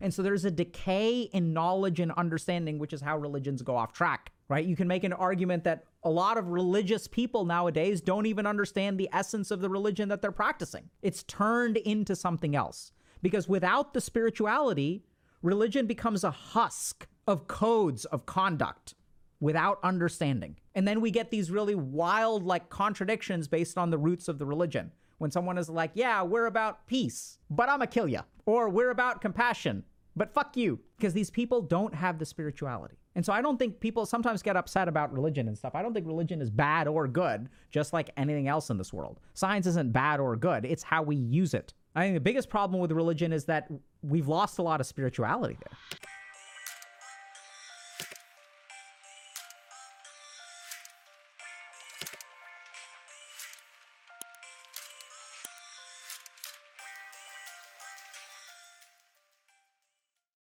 And 0.00 0.12
so 0.12 0.22
there's 0.22 0.46
a 0.46 0.50
decay 0.50 1.28
in 1.34 1.52
knowledge 1.52 2.00
and 2.00 2.10
understanding, 2.12 2.78
which 2.78 2.94
is 2.94 3.02
how 3.02 3.18
religions 3.18 3.60
go 3.60 3.76
off 3.76 3.92
track, 3.92 4.32
right? 4.48 4.64
You 4.64 4.74
can 4.74 4.88
make 4.88 5.04
an 5.04 5.12
argument 5.12 5.64
that 5.64 5.84
a 6.02 6.08
lot 6.08 6.38
of 6.38 6.48
religious 6.48 7.06
people 7.06 7.44
nowadays 7.44 8.00
don't 8.00 8.24
even 8.24 8.46
understand 8.46 8.98
the 8.98 9.10
essence 9.12 9.50
of 9.50 9.60
the 9.60 9.68
religion 9.68 10.08
that 10.08 10.22
they're 10.22 10.32
practicing. 10.32 10.88
It's 11.02 11.24
turned 11.24 11.76
into 11.76 12.16
something 12.16 12.56
else. 12.56 12.92
Because 13.20 13.48
without 13.48 13.92
the 13.92 14.00
spirituality, 14.00 15.04
religion 15.42 15.86
becomes 15.86 16.24
a 16.24 16.30
husk 16.30 17.06
of 17.26 17.48
codes 17.48 18.06
of 18.06 18.24
conduct 18.24 18.94
without 19.40 19.78
understanding. 19.82 20.56
And 20.74 20.86
then 20.86 21.00
we 21.00 21.10
get 21.10 21.30
these 21.30 21.50
really 21.50 21.74
wild, 21.74 22.44
like, 22.44 22.68
contradictions 22.68 23.48
based 23.48 23.78
on 23.78 23.90
the 23.90 23.98
roots 23.98 24.28
of 24.28 24.38
the 24.38 24.46
religion. 24.46 24.90
When 25.18 25.30
someone 25.30 25.58
is 25.58 25.68
like, 25.68 25.92
yeah, 25.94 26.22
we're 26.22 26.46
about 26.46 26.86
peace, 26.86 27.38
but 27.48 27.68
I'm 27.68 27.78
gonna 27.78 27.86
kill 27.86 28.08
you. 28.08 28.20
Or 28.46 28.68
we're 28.68 28.90
about 28.90 29.20
compassion, 29.20 29.84
but 30.16 30.34
fuck 30.34 30.56
you. 30.56 30.80
Because 30.96 31.12
these 31.12 31.30
people 31.30 31.62
don't 31.62 31.94
have 31.94 32.18
the 32.18 32.26
spirituality. 32.26 32.96
And 33.14 33.24
so 33.24 33.32
I 33.32 33.40
don't 33.40 33.56
think 33.56 33.78
people 33.78 34.06
sometimes 34.06 34.42
get 34.42 34.56
upset 34.56 34.88
about 34.88 35.12
religion 35.12 35.46
and 35.46 35.56
stuff. 35.56 35.76
I 35.76 35.82
don't 35.82 35.94
think 35.94 36.06
religion 36.06 36.42
is 36.42 36.50
bad 36.50 36.88
or 36.88 37.06
good, 37.06 37.48
just 37.70 37.92
like 37.92 38.10
anything 38.16 38.48
else 38.48 38.70
in 38.70 38.76
this 38.76 38.92
world. 38.92 39.20
Science 39.34 39.66
isn't 39.68 39.92
bad 39.92 40.18
or 40.18 40.34
good, 40.36 40.64
it's 40.64 40.82
how 40.82 41.02
we 41.02 41.16
use 41.16 41.54
it. 41.54 41.72
I 41.94 42.02
think 42.02 42.14
the 42.14 42.20
biggest 42.20 42.48
problem 42.48 42.80
with 42.80 42.90
religion 42.90 43.32
is 43.32 43.44
that 43.44 43.70
we've 44.02 44.26
lost 44.26 44.58
a 44.58 44.62
lot 44.62 44.80
of 44.80 44.86
spirituality 44.86 45.56
there. 45.60 45.78